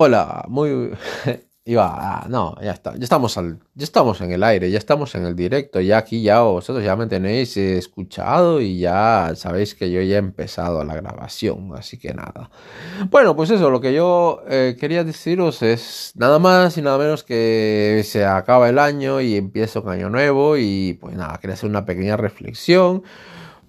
Hola, 0.00 0.44
muy... 0.46 0.92
Iba, 1.64 1.86
ah, 1.98 2.26
no, 2.28 2.54
ya 2.62 2.70
está, 2.70 2.94
ya 2.94 3.02
estamos 3.02 3.36
al, 3.36 3.58
ya 3.74 3.84
estamos 3.84 4.20
en 4.20 4.30
el 4.30 4.44
aire, 4.44 4.70
ya 4.70 4.78
estamos 4.78 5.14
en 5.16 5.26
el 5.26 5.34
directo, 5.34 5.80
ya 5.80 5.98
aquí 5.98 6.22
ya 6.22 6.40
vosotros 6.40 6.84
ya 6.84 6.94
me 6.94 7.08
tenéis 7.08 7.56
escuchado 7.56 8.60
y 8.60 8.78
ya 8.78 9.32
sabéis 9.34 9.74
que 9.74 9.90
yo 9.90 10.00
ya 10.00 10.14
he 10.14 10.18
empezado 10.18 10.84
la 10.84 10.94
grabación, 10.94 11.72
así 11.76 11.98
que 11.98 12.14
nada. 12.14 12.48
Bueno, 13.10 13.34
pues 13.34 13.50
eso, 13.50 13.70
lo 13.70 13.80
que 13.80 13.92
yo 13.92 14.40
eh, 14.48 14.76
quería 14.78 15.02
deciros 15.02 15.62
es 15.62 16.12
nada 16.14 16.38
más 16.38 16.78
y 16.78 16.82
nada 16.82 16.96
menos 16.96 17.24
que 17.24 18.02
se 18.06 18.24
acaba 18.24 18.68
el 18.68 18.78
año 18.78 19.20
y 19.20 19.36
empieza 19.36 19.80
un 19.80 19.90
año 19.90 20.08
nuevo 20.10 20.56
y 20.56 20.96
pues 21.00 21.16
nada, 21.16 21.38
quería 21.38 21.54
hacer 21.54 21.68
una 21.68 21.84
pequeña 21.84 22.16
reflexión 22.16 23.02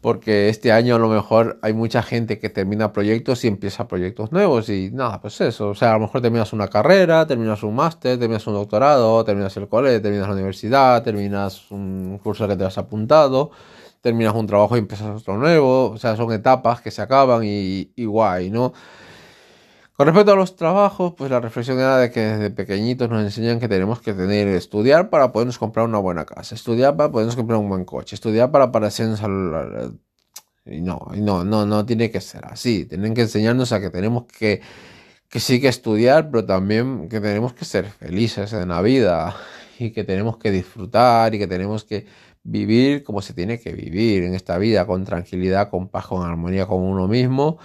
porque 0.02 0.50
este 0.50 0.72
año 0.72 0.96
a 0.96 1.00
lo 1.00 1.10
mejor 1.10 1.60
hay 1.62 1.74
mucha 1.74 2.02
gente 2.02 2.40
que 2.40 2.50
termina 2.50 2.94
proyectos 2.94 3.44
y 3.44 3.48
empieza 3.48 3.88
proyectos 3.88 4.32
nuevos 4.32 4.70
y 4.70 4.92
nada, 4.92 5.20
pues 5.22 5.42
eso, 5.42 5.70
o 5.70 5.76
sea, 5.76 5.92
a 5.92 5.94
lo 5.96 6.02
mejor 6.02 6.22
terminas 6.22 6.54
una 6.54 6.68
carrera, 6.68 7.28
terminas 7.28 7.64
un 7.64 7.76
máster, 7.76 8.18
terminas 8.18 8.46
un 8.48 8.54
doctorado, 8.54 9.24
terminas 9.26 9.56
el 9.58 9.68
colegio, 9.68 10.02
terminas 10.02 10.28
la 10.28 10.34
universidad, 10.34 11.04
terminas 11.04 11.70
un 11.72 12.20
curso 12.24 12.48
que 12.48 12.56
te 12.56 12.64
has 12.64 12.78
apuntado, 12.78 13.52
terminas 14.02 14.34
un 14.34 14.48
trabajo 14.48 14.76
y 14.76 14.80
empiezas 14.80 15.22
otro 15.22 15.38
nuevo, 15.38 15.92
o 15.92 15.98
sea, 15.98 16.16
son 16.16 16.32
etapas 16.32 16.82
que 16.82 16.92
se 16.92 17.02
acaban 17.02 17.44
y, 17.44 17.92
y 17.96 18.06
guay, 18.06 18.50
¿no? 18.50 18.74
Con 20.00 20.06
respecto 20.06 20.32
a 20.32 20.36
los 20.38 20.56
trabajos, 20.56 21.14
pues 21.18 21.30
la 21.30 21.42
reflexión 21.42 21.78
era 21.78 21.98
de 21.98 22.10
que 22.10 22.22
desde 22.22 22.52
pequeñitos 22.52 23.10
nos 23.10 23.22
enseñan 23.22 23.60
que 23.60 23.68
tenemos 23.68 24.00
que 24.00 24.14
tener, 24.14 24.48
estudiar 24.48 25.10
para 25.10 25.34
podernos 25.34 25.58
comprar 25.58 25.86
una 25.86 25.98
buena 25.98 26.24
casa, 26.24 26.56
estudiar 26.56 26.96
para 26.96 27.12
podernos 27.12 27.36
comprar 27.36 27.60
un 27.60 27.68
buen 27.68 27.84
coche, 27.84 28.16
estudiar 28.16 28.50
para 28.50 28.72
parecernos 28.72 29.22
al... 29.22 30.00
Y 30.66 30.80
no, 30.80 31.06
no, 31.18 31.44
no, 31.44 31.66
no 31.66 31.86
tiene 31.86 32.10
que 32.10 32.22
ser 32.22 32.46
así. 32.46 32.86
Tienen 32.86 33.14
que 33.14 33.24
enseñarnos 33.24 33.74
a 33.74 33.82
que 33.82 33.90
tenemos 33.90 34.24
que, 34.24 34.62
que 35.28 35.42
sí 35.42 35.60
que 35.60 35.68
estudiar, 35.68 36.32
pero 36.32 36.46
también 36.46 37.10
que 37.10 37.20
tenemos 37.20 37.52
que 37.52 37.66
ser 37.66 37.84
felices 37.84 38.54
en 38.54 38.70
la 38.70 38.82
vida 38.82 39.36
y 39.80 39.92
que 39.92 40.06
tenemos 40.06 40.38
que 40.38 40.50
disfrutar 40.50 41.36
y 41.36 41.40
que 41.40 41.48
tenemos 41.48 41.84
que 41.84 42.06
vivir 42.42 43.04
como 43.04 43.22
se 43.22 43.34
tiene 43.34 43.60
que 43.60 43.74
vivir 43.74 44.24
en 44.24 44.34
esta 44.34 44.58
vida, 44.60 44.88
con 44.88 45.04
tranquilidad, 45.04 45.70
con 45.70 45.90
paz, 45.90 46.08
con 46.08 46.26
armonía 46.26 46.68
con 46.68 46.84
uno 46.84 47.10
mismo 47.10 47.60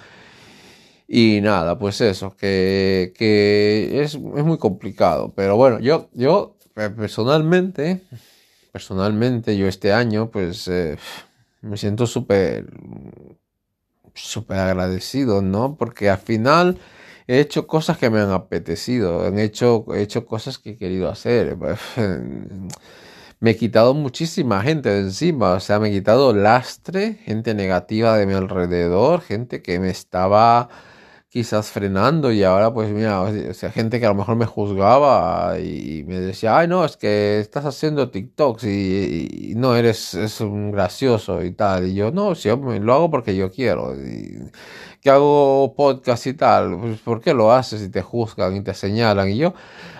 y 1.06 1.40
nada, 1.42 1.78
pues 1.78 2.00
eso, 2.00 2.36
que, 2.36 3.12
que 3.16 4.02
es, 4.02 4.14
es, 4.14 4.20
muy 4.20 4.58
complicado. 4.58 5.32
Pero 5.36 5.56
bueno, 5.56 5.78
yo, 5.80 6.08
yo 6.14 6.56
eh, 6.76 6.90
personalmente, 6.90 8.02
personalmente, 8.72 9.56
yo 9.56 9.66
este 9.68 9.92
año, 9.92 10.30
pues 10.30 10.66
eh, 10.68 10.96
me 11.60 11.76
siento 11.76 12.06
súper, 12.06 12.66
súper 14.14 14.58
agradecido, 14.58 15.42
¿no? 15.42 15.76
Porque 15.76 16.08
al 16.10 16.18
final 16.18 16.78
he 17.26 17.40
hecho 17.40 17.66
cosas 17.66 17.98
que 17.98 18.10
me 18.10 18.20
han 18.20 18.30
apetecido, 18.30 19.26
he 19.28 19.44
hecho, 19.44 19.86
he 19.94 20.02
hecho 20.02 20.26
cosas 20.26 20.58
que 20.58 20.70
he 20.70 20.76
querido 20.76 21.08
hacer. 21.10 21.56
Me 23.40 23.50
he 23.50 23.56
quitado 23.56 23.92
muchísima 23.92 24.62
gente 24.62 24.88
de 24.88 25.00
encima, 25.00 25.52
o 25.52 25.60
sea, 25.60 25.78
me 25.78 25.88
he 25.88 25.92
quitado 25.92 26.32
lastre, 26.32 27.14
gente 27.24 27.52
negativa 27.52 28.16
de 28.16 28.24
mi 28.24 28.32
alrededor, 28.32 29.20
gente 29.20 29.60
que 29.60 29.78
me 29.78 29.90
estaba 29.90 30.70
quizás 31.34 31.72
frenando 31.72 32.30
y 32.30 32.44
ahora 32.44 32.72
pues 32.72 32.90
mira, 32.92 33.22
o 33.22 33.54
sea, 33.54 33.72
gente 33.72 33.98
que 33.98 34.06
a 34.06 34.10
lo 34.10 34.14
mejor 34.14 34.36
me 34.36 34.46
juzgaba 34.46 35.58
y 35.58 36.04
me 36.06 36.20
decía, 36.20 36.56
ay 36.56 36.68
no, 36.68 36.84
es 36.84 36.96
que 36.96 37.40
estás 37.40 37.64
haciendo 37.64 38.08
TikToks 38.08 38.62
y, 38.62 39.52
no 39.56 39.74
eres 39.74 40.14
es 40.14 40.40
un 40.40 40.70
gracioso 40.70 41.42
y 41.42 41.50
tal. 41.50 41.88
Y 41.88 41.94
yo, 41.94 42.12
no, 42.12 42.36
sí, 42.36 42.48
lo 42.48 42.94
hago 42.94 43.10
porque 43.10 43.34
yo 43.34 43.50
quiero. 43.50 43.96
Y, 43.96 44.48
que 45.00 45.10
hago 45.10 45.74
podcast 45.76 46.24
y 46.28 46.34
tal, 46.34 46.78
pues 46.80 47.00
¿por 47.00 47.20
qué 47.20 47.34
lo 47.34 47.50
haces 47.52 47.82
y 47.82 47.88
te 47.90 48.00
juzgan 48.00 48.54
y 48.54 48.60
te 48.62 48.72
señalan? 48.72 49.28
Y 49.30 49.38
yo, 49.38 49.54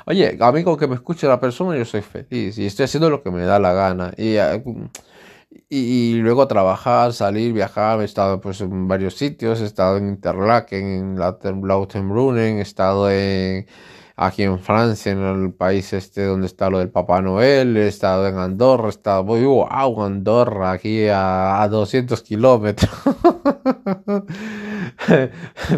oye, 0.07 0.39
amigo 0.41 0.77
que 0.77 0.87
me 0.87 0.95
escuche 0.95 1.27
la 1.27 1.41
persona, 1.41 1.77
yo 1.77 1.85
soy 1.85 2.03
feliz 2.03 2.59
y 2.59 2.67
estoy 2.67 2.85
haciendo 2.85 3.11
lo 3.11 3.25
que 3.25 3.33
me 3.33 3.43
da 3.43 3.59
la 3.59 3.73
gana. 3.73 4.13
Y 4.17 4.37
eh, 4.37 4.63
y, 5.69 6.15
luego 6.17 6.49
trabajar, 6.49 7.13
salir, 7.13 7.53
viajar. 7.53 8.01
He 8.01 8.05
estado 8.05 8.41
pues, 8.41 8.61
en 8.61 8.89
varios 8.89 9.15
sitios. 9.15 9.61
He 9.61 9.65
estado 9.65 9.99
en 9.99 10.09
Interlaken, 10.09 10.87
en 10.87 11.19
Lautenbrunnen. 11.19 12.59
He 12.59 12.63
estado 12.63 13.09
aquí 14.17 14.43
en 14.43 14.59
Francia, 14.61 15.13
en 15.13 15.19
el 15.19 15.53
país 15.53 15.93
este 15.93 16.25
donde 16.25 16.47
está 16.47 16.71
lo 16.71 16.79
del 16.79 16.91
Papá 16.91 17.21
Noel. 17.23 17.77
He 17.77 17.89
estado 17.89 18.27
en 18.29 18.37
Andorra. 18.37 18.87
He 18.87 18.91
estado, 18.91 19.25
wow, 19.25 20.03
Andorra, 20.03 20.73
aquí 20.73 21.09
a, 21.09 21.63
a 21.63 21.69
200 21.69 22.23
kilómetros. 22.23 22.91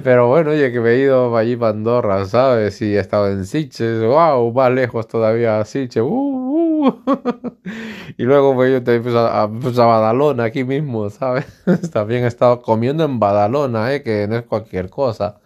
Pero 0.05 0.29
bueno, 0.29 0.51
oye, 0.51 0.73
que 0.73 0.81
me 0.81 0.91
he 0.91 0.99
ido 1.01 1.37
allí 1.37 1.57
para 1.57 1.73
Andorra, 1.73 2.25
¿sabes? 2.27 2.81
Y 2.83 2.97
he 2.97 3.01
estado 3.01 3.31
en 3.31 3.47
Sitges, 3.47 4.03
wow, 4.03 4.53
más 4.53 4.73
lejos 4.73 5.09
todavía 5.09 5.65
Sitges. 5.65 6.03
Uh, 6.03 6.46
y 8.19 8.23
luego 8.25 8.55
pues, 8.55 8.73
yo 8.73 8.83
te 8.83 8.97
a, 8.97 9.49
pues, 9.49 9.79
a, 9.79 9.85
Badalona, 9.87 10.45
aquí 10.45 10.65
mismo, 10.65 11.11
¿sabes? 11.11 11.47
También 11.93 12.25
he 12.25 12.27
estado 12.29 12.63
comiendo 12.63 13.05
en 13.05 13.19
Badalona, 13.19 13.95
¿eh? 13.95 14.03
Que 14.03 14.27
no 14.29 14.37
es 14.37 14.45
cualquier 14.45 14.91
cosa. 14.91 15.41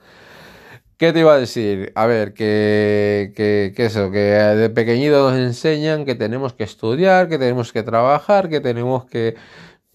¿Qué 0.96 1.12
te 1.12 1.20
iba 1.20 1.32
a 1.34 1.38
decir? 1.38 1.92
A 1.94 2.06
ver, 2.06 2.34
que, 2.34 3.32
que, 3.34 3.72
eso, 3.76 4.10
que 4.10 4.18
de 4.18 4.68
pequeñito 4.70 5.30
nos 5.30 5.38
enseñan 5.38 6.04
que 6.04 6.14
tenemos 6.14 6.52
que 6.52 6.64
estudiar, 6.64 7.28
que 7.28 7.38
tenemos 7.38 7.72
que 7.72 7.82
trabajar, 7.82 8.50
que 8.50 8.60
tenemos 8.60 9.06
que 9.06 9.36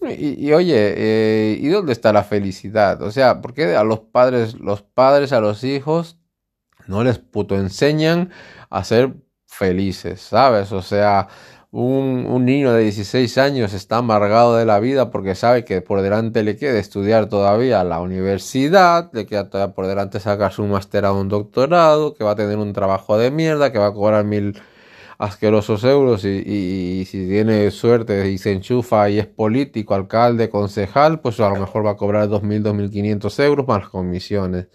y, 0.00 0.52
oye, 0.52 0.94
eh, 0.96 1.58
¿y 1.60 1.68
dónde 1.68 1.92
está 1.92 2.12
la 2.12 2.22
felicidad? 2.22 3.02
O 3.02 3.10
sea, 3.10 3.40
¿por 3.40 3.54
qué 3.54 3.76
a 3.76 3.84
los 3.84 4.00
padres, 4.00 4.54
los 4.54 4.82
padres 4.82 5.32
a 5.32 5.40
los 5.40 5.64
hijos 5.64 6.18
no 6.86 7.02
les 7.02 7.18
puto 7.18 7.56
enseñan 7.56 8.30
a 8.70 8.84
ser 8.84 9.14
felices, 9.56 10.20
¿sabes? 10.20 10.72
O 10.72 10.82
sea, 10.82 11.28
un, 11.70 12.26
un, 12.26 12.44
niño 12.44 12.72
de 12.72 12.82
16 12.84 13.38
años 13.38 13.72
está 13.72 13.98
amargado 13.98 14.56
de 14.56 14.64
la 14.64 14.80
vida 14.80 15.10
porque 15.10 15.34
sabe 15.34 15.64
que 15.64 15.82
por 15.82 16.02
delante 16.02 16.42
le 16.42 16.56
queda 16.56 16.78
estudiar 16.78 17.28
todavía 17.28 17.84
la 17.84 18.00
universidad, 18.00 19.10
le 19.12 19.26
queda 19.26 19.50
todavía 19.50 19.74
por 19.74 19.86
delante 19.86 20.20
sacar 20.20 20.52
su 20.52 20.64
máster 20.66 21.04
a 21.04 21.12
un 21.12 21.28
doctorado, 21.28 22.14
que 22.14 22.24
va 22.24 22.32
a 22.32 22.36
tener 22.36 22.58
un 22.58 22.72
trabajo 22.72 23.18
de 23.18 23.30
mierda, 23.30 23.72
que 23.72 23.78
va 23.78 23.88
a 23.88 23.92
cobrar 23.94 24.24
mil 24.24 24.60
asquerosos 25.18 25.84
euros 25.84 26.24
y, 26.24 27.04
si 27.06 27.26
tiene 27.28 27.70
suerte 27.70 28.30
y 28.30 28.38
se 28.38 28.52
enchufa 28.52 29.08
y 29.10 29.18
es 29.18 29.26
político, 29.26 29.94
alcalde, 29.94 30.50
concejal, 30.50 31.20
pues 31.20 31.40
a 31.40 31.48
lo 31.48 31.56
mejor 31.56 31.86
va 31.86 31.92
a 31.92 31.96
cobrar 31.96 32.28
2.000, 32.28 32.62
2.500 32.62 33.44
euros 33.44 33.66
más 33.66 33.88
comisiones. 33.88 34.68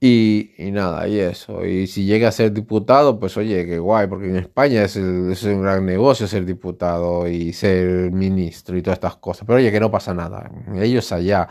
Y, 0.00 0.52
y, 0.58 0.70
nada, 0.72 1.08
y 1.08 1.18
eso. 1.18 1.64
Y 1.64 1.86
si 1.86 2.04
llega 2.04 2.28
a 2.28 2.32
ser 2.32 2.52
diputado, 2.52 3.18
pues 3.18 3.36
oye, 3.36 3.64
qué 3.66 3.78
guay, 3.78 4.08
porque 4.08 4.28
en 4.28 4.36
España 4.36 4.84
es, 4.84 4.96
es, 4.96 5.42
un 5.44 5.62
gran 5.62 5.86
negocio 5.86 6.26
ser 6.26 6.44
diputado 6.44 7.26
y 7.26 7.52
ser 7.54 8.10
ministro 8.10 8.76
y 8.76 8.82
todas 8.82 8.98
estas 8.98 9.16
cosas. 9.16 9.46
Pero 9.46 9.58
oye, 9.58 9.72
que 9.72 9.80
no 9.80 9.90
pasa 9.90 10.12
nada. 10.12 10.50
Ellos 10.74 11.10
allá, 11.12 11.48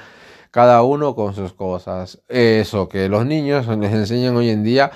cada 0.52 0.84
uno 0.84 1.16
con 1.16 1.34
sus 1.34 1.54
cosas. 1.54 2.22
Eso, 2.28 2.88
que 2.88 3.10
los 3.10 3.26
niños 3.26 3.68
les 3.68 3.94
enseñan 3.94 4.36
hoy 4.36 4.50
en 4.50 4.64
día 4.64 4.92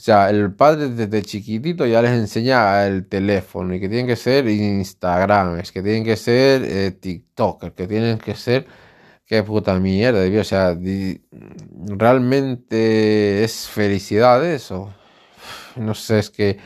o 0.00 0.02
sea, 0.02 0.30
el 0.30 0.54
padre 0.54 0.88
desde 0.88 1.20
chiquitito 1.20 1.84
ya 1.84 2.00
les 2.00 2.12
enseña 2.12 2.86
el 2.86 3.06
teléfono 3.06 3.74
y 3.74 3.80
que 3.80 3.86
tienen 3.86 4.06
que 4.06 4.16
ser 4.16 4.48
Instagram, 4.48 5.58
es 5.58 5.72
que 5.72 5.82
tienen 5.82 6.04
que 6.04 6.16
ser 6.16 6.64
eh, 6.64 6.92
TikTok, 6.92 7.74
que 7.74 7.86
tienen 7.86 8.16
que 8.16 8.34
ser... 8.34 8.66
Qué 9.30 9.44
puta 9.44 9.78
mierda, 9.78 10.40
o 10.40 10.44
sea, 10.44 10.76
realmente 11.86 13.44
es 13.44 13.68
felicidad 13.68 14.44
eso. 14.44 14.92
No 15.76 15.94
sé, 15.94 16.18
es 16.18 16.30
que 16.30 16.58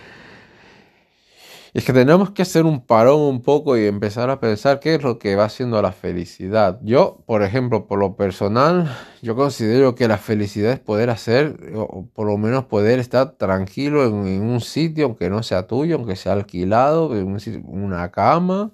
es 1.74 1.84
que 1.84 1.92
tenemos 1.92 2.30
que 2.30 2.40
hacer 2.40 2.64
un 2.64 2.86
parón 2.86 3.20
un 3.20 3.42
poco 3.42 3.76
y 3.76 3.84
empezar 3.84 4.30
a 4.30 4.40
pensar 4.40 4.80
qué 4.80 4.94
es 4.94 5.02
lo 5.02 5.18
que 5.18 5.36
va 5.36 5.44
haciendo 5.44 5.82
la 5.82 5.92
felicidad. 5.92 6.80
Yo, 6.82 7.22
por 7.26 7.42
ejemplo, 7.42 7.86
por 7.86 7.98
lo 7.98 8.16
personal, 8.16 8.90
yo 9.20 9.36
considero 9.36 9.94
que 9.94 10.08
la 10.08 10.16
felicidad 10.16 10.72
es 10.72 10.80
poder 10.80 11.10
hacer, 11.10 11.74
o 11.76 12.08
por 12.14 12.26
lo 12.26 12.38
menos 12.38 12.64
poder 12.64 12.98
estar 12.98 13.32
tranquilo 13.32 14.06
en, 14.06 14.40
un 14.40 14.62
sitio, 14.62 15.04
aunque 15.04 15.28
no 15.28 15.42
sea 15.42 15.66
tuyo, 15.66 15.96
aunque 15.96 16.16
sea 16.16 16.32
alquilado, 16.32 17.08
una 17.66 18.10
cama, 18.10 18.72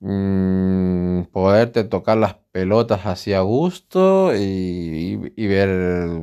mm, 0.00 1.22
poderte 1.32 1.84
tocar 1.84 2.18
las 2.18 2.36
pelotas 2.52 3.06
así 3.06 3.32
a 3.32 3.40
gusto 3.40 4.34
y, 4.36 5.32
y 5.36 5.46
ver 5.46 6.22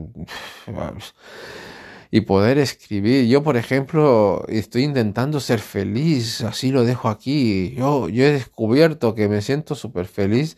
y 2.16 2.22
poder 2.22 2.58
escribir. 2.60 3.28
Yo, 3.28 3.44
por 3.44 3.58
ejemplo, 3.58 4.46
estoy 4.48 4.84
intentando 4.84 5.42
ser 5.42 5.60
feliz, 5.60 6.42
así 6.44 6.72
lo 6.72 6.86
dejo 6.86 7.10
aquí. 7.10 7.74
Yo, 7.76 8.08
yo 8.08 8.24
he 8.24 8.32
descubierto 8.32 9.16
que 9.16 9.28
me 9.28 9.42
siento 9.42 9.76
súper 9.76 10.06
feliz 10.06 10.58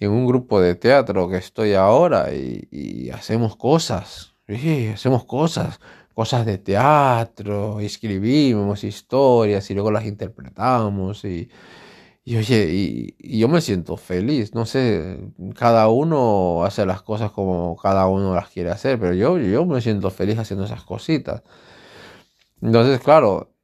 en 0.00 0.10
un 0.10 0.26
grupo 0.26 0.60
de 0.60 0.74
teatro 0.74 1.28
que 1.28 1.36
estoy 1.36 1.74
ahora 1.74 2.34
y, 2.34 3.10
hacemos 3.10 3.54
cosas, 3.54 4.34
hacemos 4.48 5.24
cosas, 5.24 5.78
cosas 6.12 6.44
de 6.44 6.58
teatro, 6.58 7.78
escribimos 7.78 8.82
historias 8.82 9.70
y 9.70 9.74
luego 9.74 9.92
las 9.92 10.06
interpretamos 10.06 11.24
y, 11.24 11.48
Y 12.28 12.36
oye, 12.38 13.14
y, 13.20 13.38
yo 13.38 13.46
me 13.48 13.60
siento 13.60 13.96
feliz, 13.96 14.52
no 14.52 14.66
sé, 14.66 15.30
cada 15.54 15.88
uno 15.88 16.64
hace 16.64 16.84
las 16.84 17.02
cosas 17.02 17.30
como 17.30 17.76
cada 17.76 18.08
uno 18.08 18.34
las 18.34 18.48
quiere 18.50 18.70
hacer, 18.70 18.98
pero 18.98 19.14
yo, 19.14 19.38
yo 19.38 19.64
me 19.64 19.80
siento 19.80 20.10
feliz 20.10 20.36
haciendo 20.38 20.64
esas 20.64 20.82
cositas. 20.82 21.44
Entonces, 22.60 23.00
claro, 23.00 23.54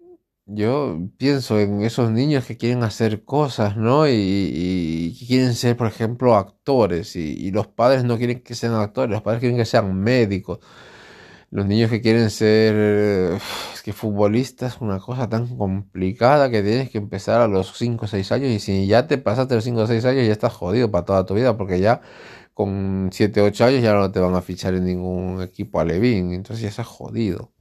yo 0.47 0.99
pienso 1.19 1.59
en 1.61 1.83
esos 1.83 2.11
niños 2.13 2.45
que 2.47 2.57
quieren 2.57 2.85
hacer 2.85 3.25
cosas, 3.25 3.77
¿no? 3.77 4.07
Y, 4.09 5.17
quieren 5.27 5.55
ser, 5.55 5.77
por 5.77 5.89
ejemplo, 5.89 6.37
actores, 6.37 7.17
y, 7.17 7.51
los 7.51 7.67
padres 7.69 8.05
no 8.05 8.17
quieren 8.19 8.43
que 8.43 8.55
sean 8.55 8.75
actores, 8.75 9.11
los 9.11 9.23
padres 9.23 9.41
quieren 9.41 9.59
que 9.59 9.65
sean 9.65 9.95
médicos. 10.01 10.61
Los 11.53 11.67
niños 11.67 11.91
que 11.91 12.01
quieren 12.01 12.31
ser 12.31 12.75
es 13.75 13.83
que 13.83 13.93
futbolistas 13.93 14.77
es 14.77 14.81
una 14.81 14.99
cosa 15.01 15.29
tan 15.29 15.55
complicada 15.59 16.51
que 16.51 16.63
tienes 16.63 16.89
que 16.89 16.97
empezar 16.97 17.43
a 17.43 17.47
los 17.47 17.77
5 17.77 18.07
o 18.07 18.09
6 18.09 18.33
años 18.33 18.49
y 18.49 18.59
si 18.59 18.87
ya 18.87 19.07
te 19.07 19.19
pasaste 19.19 19.55
los 19.57 19.65
5 19.65 19.83
o 19.83 19.87
6 19.87 20.03
años 20.07 20.27
ya 20.27 20.33
estás 20.33 20.55
jodido 20.55 20.91
para 20.91 21.05
toda 21.05 21.27
tu 21.27 21.35
vida 21.35 21.55
porque 21.59 21.79
ya 21.79 22.01
con 22.55 23.11
7 23.13 23.43
o 23.43 23.45
8 23.45 23.67
años 23.67 23.83
ya 23.83 23.93
no 23.93 24.11
te 24.11 24.21
van 24.21 24.35
a 24.35 24.41
fichar 24.41 24.73
en 24.75 24.87
ningún 24.87 25.43
equipo 25.43 25.79
alevín, 25.79 26.33
entonces 26.33 26.63
ya 26.63 26.71
estás 26.71 26.87
jodido. 26.87 27.53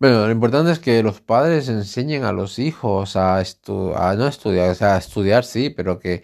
Bueno, 0.00 0.26
lo 0.26 0.32
importante 0.32 0.72
es 0.72 0.78
que 0.78 1.02
los 1.02 1.20
padres 1.20 1.68
enseñen 1.68 2.24
a 2.24 2.32
los 2.32 2.58
hijos 2.58 3.14
a, 3.16 3.36
a 3.38 4.14
no 4.16 4.26
estudiar, 4.26 4.70
o 4.70 4.74
sea, 4.74 4.94
a 4.94 4.98
estudiar 4.98 5.44
sí, 5.44 5.70
pero 5.70 5.98
que, 5.98 6.22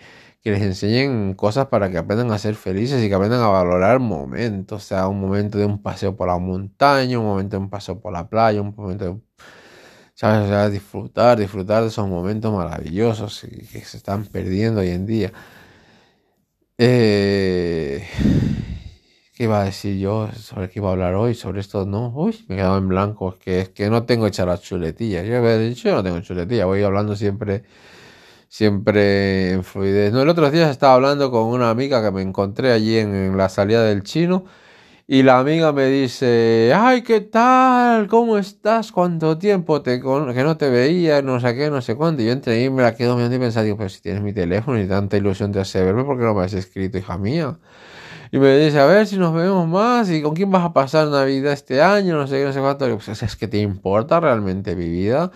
que, 0.53 0.59
les 0.59 0.63
enseñen 0.63 1.35
cosas 1.35 1.67
para 1.67 1.91
que 1.91 1.99
aprendan 1.99 2.31
a 2.33 2.39
ser 2.39 2.55
felices 2.55 3.03
y 3.05 3.09
que 3.09 3.15
aprendan 3.15 3.41
a 3.43 3.49
valorar 3.49 3.99
momentos, 4.01 4.85
sea, 4.85 5.09
un 5.09 5.21
momento 5.21 5.59
de 5.59 5.67
un 5.67 5.83
paseo 5.83 6.17
por 6.17 6.29
la 6.29 6.39
montaña, 6.39 7.19
un 7.19 7.27
momento 7.27 7.57
de 7.57 7.63
un 7.63 7.71
paseo 7.71 8.01
por 8.01 8.13
la 8.13 8.29
playa, 8.29 8.61
un 8.63 8.75
momento 8.77 9.05
de, 9.05 9.21
¿sabes? 10.15 10.51
O 10.51 10.71
disfrutar, 10.71 11.39
disfrutar 11.39 11.83
de 11.83 11.89
esos 11.89 12.09
momentos 12.09 12.53
maravillosos 12.55 13.47
que 13.73 13.81
se 13.85 13.97
están 13.99 14.25
perdiendo 14.27 14.81
hoy 14.81 14.91
en 14.91 15.07
día. 15.07 15.33
Eh, 16.79 18.07
¿Qué 19.39 19.45
iba 19.45 19.61
a 19.63 19.65
decir 19.65 19.99
yo 19.99 20.29
sobre 20.33 20.69
qué 20.69 20.81
iba 20.81 20.89
a 20.89 20.93
hablar 20.93 21.15
hoy? 21.15 21.35
Sobre 21.35 21.61
esto, 21.61 21.87
no. 21.87 22.09
Uy, 22.15 22.45
me 22.49 22.57
he 22.57 22.59
quedado 22.59 22.79
en 22.79 22.89
blanco. 22.89 23.35
Es 23.35 23.39
que, 23.39 23.61
es 23.61 23.69
que 23.69 23.89
no 23.89 24.05
tengo 24.05 24.27
hecha 24.27 24.45
la 24.45 24.59
chuletilla. 24.59 25.23
Yo 25.23 25.41
yo 25.73 25.95
no 25.95 26.03
tengo 26.03 26.21
chuletilla. 26.21 26.65
Voy 26.67 26.83
hablando 26.83 27.15
siempre, 27.15 27.63
siempre 28.49 29.53
en 29.53 29.65
fluidez. 29.65 30.13
No, 30.13 30.23
el 30.23 30.29
otro 30.29 30.51
día 30.51 30.71
estaba 30.71 30.95
hablando 30.95 31.31
con 31.31 31.45
una 31.45 31.71
amiga 31.71 32.03
que 32.03 32.11
me 32.11 32.23
encontré 32.23 32.73
allí 32.73 32.99
en, 32.99 33.37
la 33.37 33.49
salida 33.49 33.85
del 33.85 34.03
chino. 34.03 34.45
Y 35.11 35.23
la 35.23 35.39
amiga 35.39 35.73
me 35.73 35.87
dice, 35.87 36.73
ay, 36.77 37.03
¿qué 37.03 37.23
tal? 37.23 38.09
¿Cómo 38.09 38.37
estás? 38.37 38.93
¿Cuánto 38.93 39.39
tiempo 39.39 39.81
te 39.81 40.01
que 40.01 40.43
no 40.45 40.57
te 40.59 40.69
veía? 40.69 41.23
No 41.23 41.41
sé 41.41 41.55
qué, 41.57 41.71
no 41.71 41.81
sé 41.81 41.97
cuánto. 41.97 42.23
Y 42.23 42.27
yo 42.27 42.33
entre 42.33 42.55
ahí 42.55 42.69
me 42.71 42.83
la 42.83 42.95
quedo 42.95 43.17
mirando 43.17 43.37
y 43.37 43.39
pensando, 43.39 43.65
digo, 43.65 43.79
pero 43.79 43.89
si 43.89 44.03
tienes 44.03 44.23
mi 44.23 44.35
teléfono 44.35 44.79
y 44.79 44.87
tanta 44.87 45.17
ilusión 45.17 45.51
te 45.53 45.61
hace 45.61 45.83
verme, 45.83 46.05
¿por 46.05 46.19
qué 46.19 46.25
no 46.25 46.35
me 46.35 46.45
has 46.45 46.53
escrito, 46.53 46.99
hija 46.99 47.17
mía? 47.17 47.59
Y 48.31 48.39
me 48.39 48.59
dice, 48.59 48.79
a 48.81 48.87
ver 48.87 49.07
si 49.07 49.17
nos 49.17 49.35
vemos 49.35 49.67
más 49.67 50.11
y 50.11 50.21
con 50.21 50.35
quién 50.35 50.51
vas 50.51 50.65
a 50.65 50.73
pasar 50.75 51.09
Navidad 51.09 51.55
este 51.55 51.81
año, 51.81 52.17
no 52.17 52.27
sé 52.27 52.39
qué, 52.39 52.45
no 52.45 52.53
sé 52.53 52.61
cuánto. 52.61 52.87
Pues, 52.99 53.23
es 53.23 53.37
que 53.37 53.49
te 53.49 53.59
importa 53.59 54.21
realmente 54.21 54.77
mi 54.77 54.89
vida. 54.91 55.31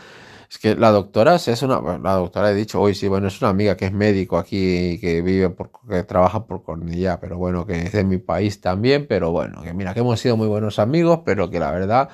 Es 0.52 0.58
que 0.58 0.76
la 0.76 0.90
doctora, 0.90 1.36
es 1.36 1.62
una, 1.62 1.80
la 1.98 2.12
doctora 2.12 2.50
he 2.50 2.54
dicho, 2.54 2.78
hoy 2.78 2.94
sí, 2.94 3.08
bueno, 3.08 3.26
es 3.28 3.40
una 3.40 3.48
amiga 3.48 3.74
que 3.74 3.86
es 3.86 3.92
médico 3.92 4.36
aquí, 4.36 4.98
que 5.00 5.22
vive, 5.22 5.48
por, 5.48 5.70
que 5.88 6.02
trabaja 6.02 6.44
por 6.46 6.62
Cornellá, 6.62 7.18
pero 7.20 7.38
bueno, 7.38 7.64
que 7.64 7.84
es 7.84 7.92
de 7.92 8.04
mi 8.04 8.18
país 8.18 8.60
también, 8.60 9.06
pero 9.08 9.30
bueno, 9.32 9.62
que 9.62 9.72
mira, 9.72 9.94
que 9.94 10.00
hemos 10.00 10.20
sido 10.20 10.36
muy 10.36 10.48
buenos 10.48 10.78
amigos, 10.78 11.20
pero 11.24 11.48
que 11.48 11.58
la 11.58 11.70
verdad 11.70 12.10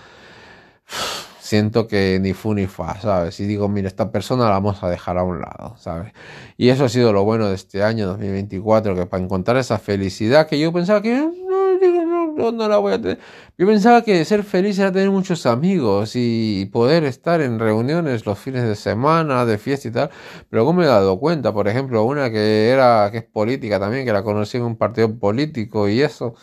siento 1.40 1.88
que 1.88 2.20
ni 2.20 2.32
fu 2.32 2.54
ni 2.54 2.68
fa, 2.68 3.00
¿sabes? 3.00 3.40
Y 3.40 3.44
digo, 3.44 3.68
mira, 3.68 3.88
esta 3.88 4.12
persona 4.12 4.44
la 4.44 4.50
vamos 4.50 4.84
a 4.84 4.88
dejar 4.88 5.18
a 5.18 5.24
un 5.24 5.40
lado, 5.40 5.74
¿sabes? 5.76 6.12
Y 6.56 6.68
eso 6.68 6.84
ha 6.84 6.88
sido 6.88 7.12
lo 7.12 7.24
bueno 7.24 7.48
de 7.48 7.56
este 7.56 7.82
año 7.82 8.06
2024, 8.06 8.94
que 8.94 9.06
para 9.06 9.24
encontrar 9.24 9.56
esa 9.56 9.78
felicidad 9.78 10.46
que 10.46 10.60
yo 10.60 10.72
pensaba 10.72 11.02
que 11.02 11.12
no, 11.12 12.32
no, 12.36 12.52
no, 12.52 12.68
la 12.68 12.78
voy 12.78 12.92
a 12.92 13.02
tener. 13.02 13.18
Yo 13.60 13.66
pensaba 13.66 14.02
que 14.02 14.24
ser 14.24 14.44
feliz 14.44 14.78
era 14.78 14.92
tener 14.92 15.10
muchos 15.10 15.44
amigos 15.44 16.12
y 16.14 16.66
poder 16.66 17.02
estar 17.02 17.40
en 17.40 17.58
reuniones 17.58 18.24
los 18.24 18.38
fines 18.38 18.62
de 18.62 18.76
semana, 18.76 19.44
de 19.44 19.58
fiesta 19.58 19.88
y 19.88 19.90
tal. 19.90 20.10
Pero 20.48 20.64
como 20.64 20.78
me 20.78 20.84
he 20.84 20.88
dado 20.88 21.18
cuenta, 21.18 21.52
por 21.52 21.66
ejemplo, 21.66 22.04
una 22.04 22.30
que 22.30 22.68
era, 22.68 23.08
que 23.10 23.18
es 23.18 23.24
política 23.24 23.80
también, 23.80 24.04
que 24.06 24.12
la 24.12 24.22
conocí 24.22 24.58
en 24.58 24.62
un 24.62 24.76
partido 24.76 25.12
político 25.18 25.88
y 25.88 26.00
eso 26.02 26.36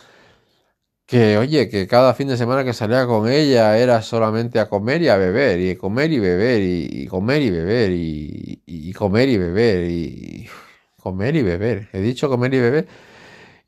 que 1.06 1.38
oye, 1.38 1.68
que 1.68 1.86
cada 1.86 2.14
fin 2.14 2.28
de 2.28 2.36
semana 2.36 2.64
que 2.64 2.72
salía 2.72 3.06
con 3.06 3.28
ella 3.28 3.78
era 3.78 4.02
solamente 4.02 4.58
a 4.58 4.68
comer 4.68 5.02
y 5.02 5.08
a 5.08 5.16
beber, 5.16 5.60
y 5.60 5.76
comer 5.76 6.12
y 6.12 6.18
beber, 6.18 6.62
y, 6.62 7.06
comer 7.06 7.42
y 7.42 7.50
beber, 7.50 7.90
y, 7.92 8.92
comer 8.92 9.28
y 9.28 9.38
beber, 9.38 9.90
y 9.90 10.48
comer 10.96 11.36
y 11.36 11.42
beber. 11.42 11.88
He 11.92 12.00
dicho 12.00 12.28
comer 12.28 12.54
y 12.54 12.60
beber. 12.60 12.88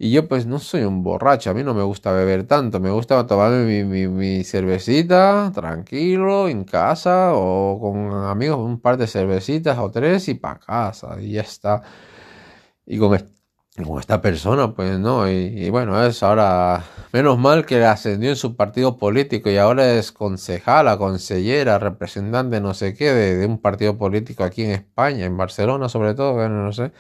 Y 0.00 0.12
yo 0.12 0.29
pues 0.29 0.47
no 0.47 0.61
soy 0.61 0.83
un 0.85 1.03
borracho, 1.03 1.50
a 1.50 1.55
mí 1.55 1.65
no 1.65 1.75
me 1.75 1.83
gusta 1.83 2.12
beber 2.12 2.47
tanto, 2.47 2.79
me 2.79 2.91
gusta 2.91 3.27
tomarme 3.27 3.85
mi, 3.85 4.45
cervecita 4.45 5.50
tranquilo 5.53 6.49
en 6.49 6.62
casa 6.65 7.33
o 7.35 7.81
con 7.81 8.12
amigos 8.27 8.59
un 8.59 8.81
par 8.81 8.97
de 8.97 9.09
cervecitas 9.09 9.77
o 9.79 9.91
tres 9.91 10.29
y 10.29 10.35
para 10.35 10.61
casa 10.61 11.21
y 11.21 11.33
ya 11.33 11.41
está. 11.43 11.83
Y 12.87 12.99
con, 12.99 13.19
con 13.85 14.00
esta 14.00 14.21
persona, 14.23 14.75
pues 14.75 14.99
no, 14.99 15.29
y, 15.29 15.69
bueno, 15.71 16.03
es 16.05 16.23
ahora, 16.23 16.85
menos 17.12 17.39
mal 17.39 17.67
que 17.67 17.85
ascendió 17.85 18.31
en 18.31 18.37
su 18.37 18.56
partido 18.56 18.97
político 18.99 19.51
y 19.51 19.56
ahora 19.56 19.94
es 19.94 20.12
concejala, 20.12 20.99
consellera, 20.99 21.79
representante, 21.79 22.61
no 22.61 22.75
sé 22.75 22.94
qué, 22.94 23.12
de, 23.12 23.47
un 23.47 23.59
partido 23.61 23.99
político 23.99 24.44
aquí 24.44 24.62
en 24.65 24.71
España, 24.73 25.27
en 25.27 25.37
Barcelona 25.37 25.89
sobre 25.89 26.15
todo, 26.15 26.35
bueno, 26.35 26.65
no 26.65 26.73
sé. 26.73 26.93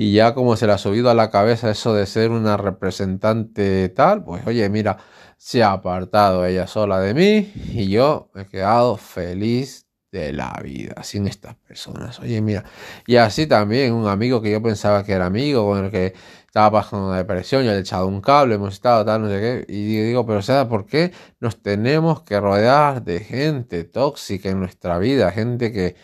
Y 0.00 0.12
ya 0.12 0.32
como 0.32 0.54
se 0.54 0.68
le 0.68 0.74
ha 0.74 0.78
subido 0.78 1.10
a 1.10 1.14
la 1.14 1.28
cabeza 1.28 1.72
eso 1.72 1.92
de 1.92 2.06
ser 2.06 2.30
una 2.30 2.56
representante 2.56 3.88
tal, 3.88 4.22
pues 4.22 4.46
oye, 4.46 4.68
mira, 4.68 4.96
se 5.36 5.64
ha 5.64 5.72
apartado 5.72 6.46
ella 6.46 6.68
sola 6.68 7.00
de 7.00 7.14
mí 7.14 7.52
y 7.72 7.88
yo 7.88 8.30
me 8.32 8.42
he 8.42 8.46
quedado 8.46 8.96
feliz 8.96 9.88
de 10.12 10.32
la 10.32 10.56
vida 10.62 11.02
sin 11.02 11.26
estas 11.26 11.56
personas. 11.56 12.20
Oye, 12.20 12.40
mira, 12.40 12.62
y 13.08 13.16
así 13.16 13.48
también 13.48 13.92
un 13.92 14.06
amigo 14.06 14.40
que 14.40 14.52
yo 14.52 14.62
pensaba 14.62 15.02
que 15.02 15.14
era 15.14 15.26
amigo, 15.26 15.66
con 15.66 15.86
el 15.86 15.90
que 15.90 16.14
estaba 16.46 16.70
pasando 16.70 17.08
una 17.08 17.16
depresión, 17.16 17.64
yo 17.64 17.72
le 17.72 17.78
he 17.78 17.80
echado 17.80 18.06
un 18.06 18.20
cable, 18.20 18.54
hemos 18.54 18.74
estado 18.74 19.04
tal, 19.04 19.22
no 19.22 19.28
sé 19.28 19.40
qué, 19.40 19.72
y 19.72 20.00
digo, 20.00 20.24
pero 20.24 20.42
¿sabes 20.42 20.68
por 20.68 20.86
qué 20.86 21.10
nos 21.40 21.60
tenemos 21.60 22.22
que 22.22 22.38
rodear 22.38 23.02
de 23.02 23.18
gente 23.18 23.82
tóxica 23.82 24.48
en 24.48 24.60
nuestra 24.60 25.00
vida? 25.00 25.32
Gente 25.32 25.72
que, 25.72 25.96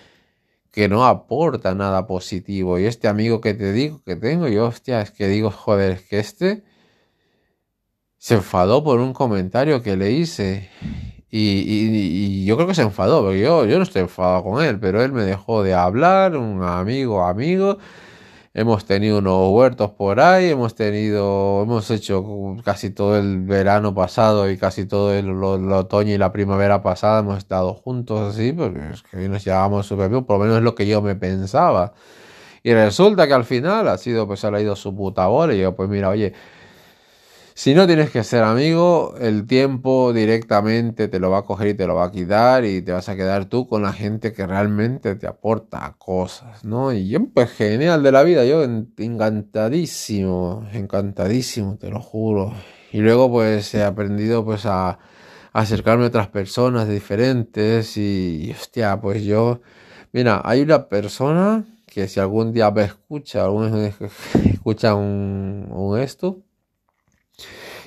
que 0.74 0.88
no 0.88 1.06
aporta 1.06 1.72
nada 1.76 2.04
positivo. 2.04 2.80
Y 2.80 2.86
este 2.86 3.06
amigo 3.06 3.40
que 3.40 3.54
te 3.54 3.72
digo 3.72 4.02
que 4.04 4.16
tengo, 4.16 4.48
yo, 4.48 4.66
hostia, 4.66 5.00
es 5.02 5.12
que 5.12 5.28
digo, 5.28 5.52
joder, 5.52 5.92
es 5.92 6.02
que 6.02 6.18
este 6.18 6.64
se 8.18 8.34
enfadó 8.34 8.82
por 8.82 8.98
un 8.98 9.12
comentario 9.12 9.82
que 9.82 9.96
le 9.96 10.10
hice 10.10 10.70
y, 11.30 12.44
yo 12.44 12.56
creo 12.56 12.66
que 12.66 12.74
se 12.74 12.82
enfadó, 12.82 13.22
porque 13.22 13.40
yo, 13.40 13.66
yo 13.66 13.76
no 13.76 13.84
estoy 13.84 14.02
enfadado 14.02 14.42
con 14.42 14.64
él, 14.64 14.80
pero 14.80 15.02
él 15.02 15.12
me 15.12 15.22
dejó 15.22 15.62
de 15.62 15.74
hablar, 15.74 16.36
un 16.36 16.62
amigo, 16.64 17.24
amigo. 17.24 17.78
Hemos 18.56 18.84
tenido 18.84 19.18
unos 19.18 19.50
huertos 19.50 19.90
por 19.90 20.20
ahí, 20.20 20.50
hemos 20.50 20.76
tenido, 20.76 21.62
hemos 21.64 21.90
hecho 21.90 22.56
casi 22.64 22.90
todo 22.90 23.18
el 23.18 23.40
verano 23.40 23.96
pasado 23.96 24.48
y 24.48 24.56
casi 24.56 24.86
todo 24.86 25.12
el, 25.12 25.28
otoño 25.72 26.12
y 26.14 26.18
la 26.18 26.30
primavera 26.30 26.80
pasada, 26.80 27.18
hemos 27.18 27.38
estado 27.38 27.74
juntos 27.74 28.32
así, 28.32 28.52
porque 28.52 28.78
es 28.92 29.02
que 29.02 29.28
nos 29.28 29.44
llevábamos 29.44 29.86
súper 29.86 30.08
bien, 30.08 30.24
por 30.24 30.38
lo 30.38 30.44
menos 30.44 30.58
es 30.58 30.62
lo 30.62 30.76
que 30.76 30.86
yo 30.86 31.02
me 31.02 31.16
pensaba. 31.16 31.94
Y 32.62 32.72
resulta 32.74 33.26
que 33.26 33.34
al 33.34 33.44
final 33.44 33.88
ha 33.88 33.98
sido, 33.98 34.28
pues 34.28 34.38
se 34.38 34.46
ha 34.46 34.60
ido 34.60 34.76
su 34.76 34.94
puta 34.94 35.26
bola 35.26 35.52
y 35.54 35.60
yo, 35.60 35.74
pues 35.74 35.88
mira, 35.88 36.08
oye, 36.08 36.32
si 37.56 37.72
no 37.72 37.86
tienes 37.86 38.10
que 38.10 38.24
ser 38.24 38.42
amigo, 38.42 39.14
el 39.20 39.46
tiempo 39.46 40.12
directamente 40.12 41.06
te 41.06 41.20
lo 41.20 41.30
va 41.30 41.38
a 41.38 41.44
coger 41.44 41.68
y 41.68 41.74
te 41.74 41.86
lo 41.86 41.94
va 41.94 42.06
a 42.06 42.10
quitar 42.10 42.64
y 42.64 42.82
te 42.82 42.90
vas 42.90 43.08
a 43.08 43.14
quedar 43.14 43.44
tú 43.44 43.68
con 43.68 43.82
la 43.82 43.92
gente 43.92 44.32
que 44.32 44.44
realmente 44.44 45.14
te 45.14 45.28
aporta 45.28 45.94
cosas, 45.96 46.64
¿no? 46.64 46.92
Y 46.92 47.08
yo, 47.08 47.20
pues 47.32 47.52
genial 47.52 48.02
de 48.02 48.10
la 48.10 48.24
vida, 48.24 48.44
yo 48.44 48.64
encantadísimo, 48.64 50.66
encantadísimo, 50.72 51.78
te 51.78 51.90
lo 51.90 52.00
juro. 52.00 52.52
Y 52.90 52.98
luego 52.98 53.30
pues 53.30 53.72
he 53.74 53.84
aprendido 53.84 54.44
pues 54.44 54.66
a, 54.66 54.98
acercarme 55.52 56.04
a 56.04 56.08
otras 56.08 56.28
personas 56.28 56.88
diferentes 56.88 57.96
y, 57.96 58.50
hostia, 58.50 59.00
pues 59.00 59.22
yo, 59.24 59.60
mira, 60.12 60.42
hay 60.44 60.62
una 60.62 60.88
persona 60.88 61.64
que 61.86 62.08
si 62.08 62.18
algún 62.18 62.52
día 62.52 62.72
me 62.72 62.82
escucha, 62.82 63.44
algún 63.44 63.92
escucha 64.44 64.96
un, 64.96 65.68
un 65.70 66.00
esto, 66.00 66.42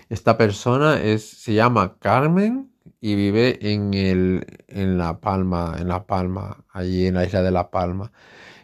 esta 0.09 0.37
persona 0.37 1.01
es, 1.01 1.27
se 1.29 1.53
llama 1.53 1.97
Carmen 1.99 2.71
y 3.01 3.15
vive 3.15 3.59
en, 3.73 3.93
el, 3.93 4.45
en 4.67 4.97
La 4.97 5.19
Palma, 5.19 5.75
en 5.79 5.87
La 5.87 6.05
Palma, 6.05 6.63
allí 6.71 7.07
en 7.07 7.15
la 7.15 7.25
isla 7.25 7.41
de 7.41 7.51
La 7.51 7.69
Palma. 7.69 8.11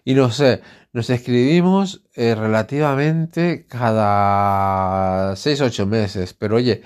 Y 0.05 0.15
no 0.15 0.31
sé, 0.31 0.61
nos 0.91 1.09
escribimos 1.09 2.03
eh, 2.13 2.35
relativamente 2.35 3.65
cada 3.67 5.35
6 5.35 5.61
ocho 5.61 5.85
meses, 5.85 6.33
pero 6.33 6.57
oye, 6.57 6.81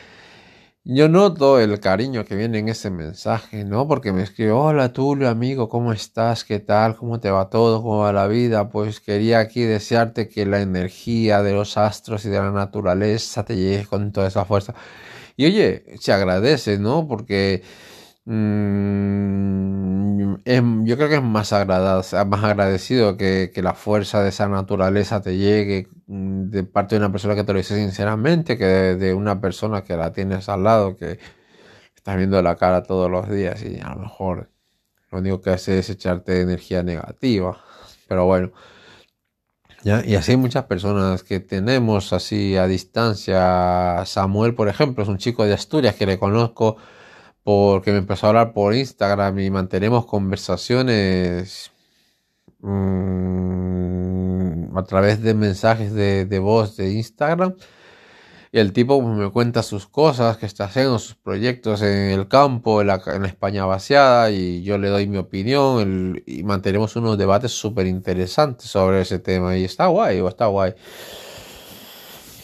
yo 0.89 1.09
noto 1.09 1.59
el 1.59 1.81
cariño 1.81 2.23
que 2.23 2.35
viene 2.37 2.59
en 2.59 2.69
ese 2.69 2.89
mensaje, 2.89 3.65
¿no? 3.65 3.89
Porque 3.89 4.13
me 4.13 4.23
escribe, 4.23 4.51
hola 4.51 4.93
Tulio, 4.93 5.27
amigo, 5.27 5.67
¿cómo 5.67 5.91
estás? 5.91 6.45
¿Qué 6.45 6.59
tal? 6.59 6.95
¿Cómo 6.95 7.19
te 7.19 7.29
va 7.29 7.49
todo? 7.49 7.81
¿Cómo 7.81 7.99
va 7.99 8.13
la 8.13 8.27
vida? 8.27 8.69
Pues 8.69 9.01
quería 9.01 9.39
aquí 9.39 9.63
desearte 9.63 10.29
que 10.29 10.45
la 10.45 10.61
energía 10.61 11.43
de 11.43 11.51
los 11.51 11.75
astros 11.77 12.23
y 12.23 12.29
de 12.29 12.37
la 12.39 12.51
naturaleza 12.51 13.43
te 13.43 13.57
llegue 13.57 13.85
con 13.85 14.13
toda 14.13 14.27
esa 14.29 14.45
fuerza. 14.45 14.75
Y 15.35 15.45
oye, 15.45 15.83
se 15.99 16.13
agradece, 16.13 16.79
¿no? 16.79 17.05
Porque 17.05 17.63
mm, 18.31 20.35
yo 20.85 20.97
creo 20.97 21.09
que 21.09 21.15
es 21.15 21.23
más, 21.23 21.51
más 21.51 22.43
agradecido 22.43 23.17
que, 23.17 23.51
que 23.53 23.61
la 23.61 23.73
fuerza 23.73 24.23
de 24.23 24.29
esa 24.29 24.47
naturaleza 24.47 25.21
te 25.21 25.37
llegue 25.37 25.89
Mm, 26.07 26.49
de 26.49 26.63
parte 26.63 26.95
de 26.95 26.99
una 26.99 27.11
persona 27.11 27.35
que 27.35 27.43
te 27.43 27.53
lo 27.53 27.59
dice 27.59 27.75
sinceramente 27.75 28.57
que 28.57 28.65
de, 28.65 29.13
una 29.13 29.41
persona 29.41 29.83
que 29.83 29.97
la 29.97 30.13
tienes 30.13 30.47
al 30.49 30.63
lado, 30.63 30.95
que 30.97 31.19
estás 31.95 32.17
viendo 32.17 32.41
la 32.41 32.55
cara 32.55 32.83
todos 32.83 33.11
los 33.11 33.29
días 33.29 33.61
y 33.63 33.79
a 33.81 33.89
lo 33.89 34.01
mejor 34.03 34.49
lo 35.11 35.19
único 35.19 35.41
que 35.41 35.51
hace 35.51 35.79
es 35.79 35.89
echarte 35.89 36.41
energía 36.41 36.83
negativa. 36.83 37.61
Pero 38.07 38.25
bueno. 38.25 38.51
¿ya? 39.83 40.03
Y 40.05 40.15
así 40.15 40.31
hay 40.31 40.37
muchas 40.37 40.65
personas 40.65 41.23
que 41.23 41.39
tenemos 41.39 42.13
así 42.13 42.57
a 42.57 42.67
distancia. 42.67 44.05
Samuel, 44.05 44.55
por 44.55 44.69
ejemplo, 44.69 45.03
es 45.03 45.09
un 45.09 45.17
chico 45.17 45.45
de 45.45 45.53
Asturias 45.53 45.95
que 45.95 46.05
le 46.05 46.19
conozco 46.19 46.77
porque 47.47 47.91
me 47.93 47.99
empezó 47.99 48.25
a 48.25 48.29
hablar 48.31 48.51
por 48.51 48.75
Instagram 48.75 49.39
y 49.39 49.49
mantenemos 49.49 50.05
conversaciones. 50.05 51.71
Mmm, 52.59 53.47
a 54.77 54.83
través 54.83 55.21
de 55.21 55.33
mensajes 55.33 55.93
de, 55.93 56.39
voz 56.39 56.75
de 56.75 56.91
Instagram. 56.91 57.55
Y 58.51 58.59
el 58.59 58.73
tipo 58.73 59.01
pues, 59.01 59.15
me 59.15 59.31
cuenta 59.31 59.63
sus 59.63 59.87
cosas 59.87 60.35
que 60.35 60.45
está 60.45 60.65
haciendo, 60.65 60.99
sus 60.99 61.15
proyectos 61.15 61.81
en 61.83 62.09
el 62.09 62.27
campo, 62.27 62.81
en 62.81 62.87
la, 62.87 62.95
España 63.25 63.65
vaciada, 63.65 64.29
y 64.29 64.63
yo 64.63 64.77
le 64.77 64.89
doy 64.89 65.07
mi 65.07 65.15
opinión 65.17 66.21
y 66.25 66.43
mantenemos 66.43 66.97
unos 66.97 67.17
debates 67.17 67.53
súper 67.53 67.87
interesantes 67.87 68.69
sobre 68.69 68.99
ese 68.99 69.19
tema. 69.19 69.55
Y 69.57 69.63
está 69.63 69.87
guay, 69.87 70.19
está 70.19 70.47
guay. 70.47 70.73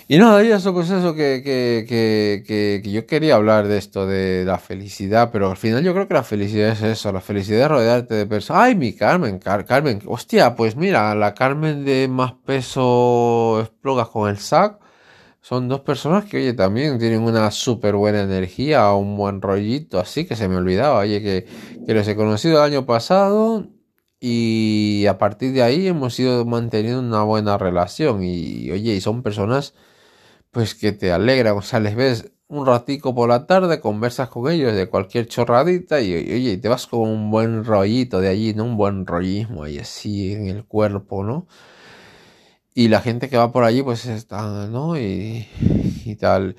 Y 0.08 0.18
nada, 0.18 0.44
y 0.44 0.52
eso, 0.52 0.74
pues 0.74 0.90
eso, 0.90 1.16
que, 1.16 1.42
que, 1.44 1.86
que, 1.88 2.82
que, 2.84 2.92
yo 2.92 3.06
quería 3.06 3.36
hablar 3.36 3.68
de 3.68 3.78
esto, 3.78 4.06
de 4.06 4.44
la 4.46 4.58
felicidad, 4.58 5.30
pero 5.32 5.50
al 5.52 5.58
final 5.58 5.84
yo 5.84 5.94
creo 5.94 6.08
que 6.08 6.14
la 6.14 6.24
felicidad 6.24 6.70
es 6.70 6.82
eso, 6.82 7.12
la 7.14 7.22
felicidad 7.22 7.62
es 7.62 7.68
rodearte 7.70 8.14
de 8.16 8.26
personas. 8.26 8.64
Ay, 8.64 8.76
mi 8.76 8.94
Carmen, 8.94 9.40
Carmen, 9.40 10.02
hostia, 10.06 10.56
pues 10.56 10.76
mira, 10.76 11.16
la 11.16 11.34
Carmen 11.34 11.86
de 11.86 12.08
más 12.10 12.34
peso 12.46 13.62
explogas 13.62 14.10
con 14.10 14.30
el 14.30 14.38
SAC, 14.38 14.80
son 15.42 15.68
dos 15.70 15.82
personas 15.82 16.26
que, 16.26 16.38
oye, 16.38 16.54
también 16.54 17.00
tienen 17.00 17.22
una 17.22 17.52
súper 17.52 17.96
buena 17.96 18.22
energía, 18.22 18.92
un 18.94 19.18
buen 19.18 19.42
rollito, 19.42 20.00
así 20.00 20.26
que 20.26 20.36
se 20.36 20.48
me 20.50 20.58
olvidaba, 20.58 21.00
oye, 21.00 21.22
que, 21.22 21.48
que 21.86 21.94
los 21.94 22.08
he 22.08 22.16
conocido 22.16 22.58
el 22.58 22.72
año 22.72 22.86
pasado 22.86 23.68
y 24.20 25.06
a 25.08 25.18
partir 25.18 25.54
de 25.54 25.64
ahí 25.64 25.88
hemos 25.88 26.18
ido 26.20 26.46
manteniendo 26.46 27.02
una 27.02 27.24
buena 27.24 27.58
relación 27.58 28.24
y, 28.24 28.72
oye, 28.72 28.96
y 28.96 29.02
son 29.02 29.22
personas 29.24 29.74
pues 30.54 30.76
que 30.76 30.92
te 30.94 31.12
alegra, 31.12 31.54
o 31.56 31.64
sea, 31.64 31.80
les 31.80 31.96
ves 31.96 32.32
un 32.48 32.66
ratico 32.68 33.16
por 33.16 33.30
la 33.30 33.48
tarde, 33.48 33.82
conversas 33.82 34.30
con 34.30 34.52
ellos 34.52 34.76
de 34.76 34.88
cualquier 34.88 35.28
chorradita 35.28 36.00
y 36.02 36.14
oye, 36.14 36.58
te 36.58 36.70
vas 36.70 36.86
con 36.88 37.02
un 37.10 37.32
buen 37.32 37.66
rollito 37.66 38.22
de 38.22 38.30
allí, 38.30 38.54
¿no? 38.54 38.66
Un 38.66 38.78
buen 38.78 39.08
rollismo 39.08 39.64
ahí 39.64 39.80
así 39.80 40.34
en 40.34 40.48
el 40.48 40.66
cuerpo, 40.66 41.24
¿no? 41.24 41.48
Y 42.76 42.88
la 42.88 43.02
gente 43.02 43.30
que 43.30 43.38
va 43.38 43.52
por 43.52 43.64
allí 43.64 43.82
pues 43.84 44.06
está, 44.06 44.68
¿no? 44.68 44.98
Y, 44.98 45.48
y 46.06 46.16
tal. 46.16 46.56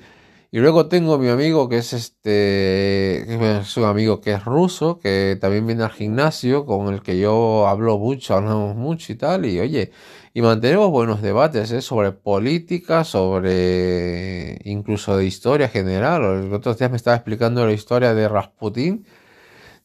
Y 0.55 0.59
luego 0.59 0.87
tengo 0.87 1.17
mi 1.17 1.27
amigo 1.27 1.67
que 1.67 1.79
es 1.79 1.91
este, 1.91 3.23
es 3.59 3.75
un 3.75 3.83
amigo 3.83 4.21
que 4.21 4.31
es 4.31 4.45
ruso, 4.45 4.99
que 4.99 5.37
también 5.41 5.67
viene 5.67 5.83
al 5.83 5.91
gimnasio, 5.91 6.65
con 6.65 6.93
el 6.93 7.01
que 7.01 7.19
yo 7.19 7.67
hablo 7.67 7.97
mucho, 7.97 8.35
hablamos 8.35 8.73
mucho 8.73 9.11
y 9.11 9.17
tal, 9.17 9.45
y 9.45 9.59
oye, 9.59 9.91
y 10.33 10.41
mantenemos 10.41 10.91
buenos 10.91 11.21
debates 11.21 11.71
¿eh? 11.71 11.81
sobre 11.81 12.13
política, 12.13 13.03
sobre 13.03 14.57
incluso 14.63 15.17
de 15.17 15.25
historia 15.25 15.67
general. 15.67 16.21
Los 16.49 16.59
otros 16.59 16.77
días 16.77 16.89
me 16.89 16.95
estaba 16.95 17.17
explicando 17.17 17.65
la 17.65 17.73
historia 17.73 18.13
de 18.13 18.29
Rasputin, 18.29 19.05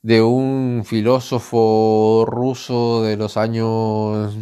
de 0.02 0.22
un 0.22 0.84
filósofo 0.86 2.26
ruso 2.28 3.02
de 3.02 3.16
los 3.16 3.36
años 3.36 4.36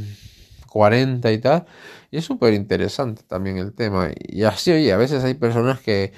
40 0.69 1.33
y 1.33 1.39
tal. 1.39 1.65
Y 2.11 2.19
es 2.19 2.25
súper 2.25 2.55
interesante 2.55 3.23
también 3.27 3.59
el 3.59 3.75
tema. 3.75 4.11
Y 4.19 4.43
así, 4.45 4.73
oye, 4.73 4.93
a 4.93 4.97
veces 4.97 5.25
hay 5.25 5.35
personas 5.35 5.81
que, 5.81 6.13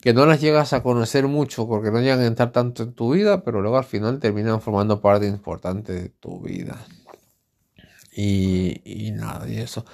que 0.00 0.14
no 0.14 0.26
las 0.26 0.40
llegas 0.40 0.72
a 0.72 0.82
conocer 0.82 1.26
mucho 1.28 1.68
porque 1.68 1.90
no 1.90 2.00
llegan 2.00 2.20
a 2.20 2.26
entrar 2.26 2.52
tanto 2.52 2.82
en 2.82 2.94
tu 2.94 3.12
vida, 3.14 3.44
pero 3.44 3.60
luego 3.60 3.78
al 3.78 3.84
final 3.84 4.20
terminan 4.20 4.60
formando 4.60 5.00
parte 5.00 5.26
importante 5.26 5.92
de 5.92 6.08
tu 6.08 6.40
vida 6.40 6.78
y, 8.16 9.12
nada, 9.12 9.48
y 9.48 9.58
eso. 9.58 9.84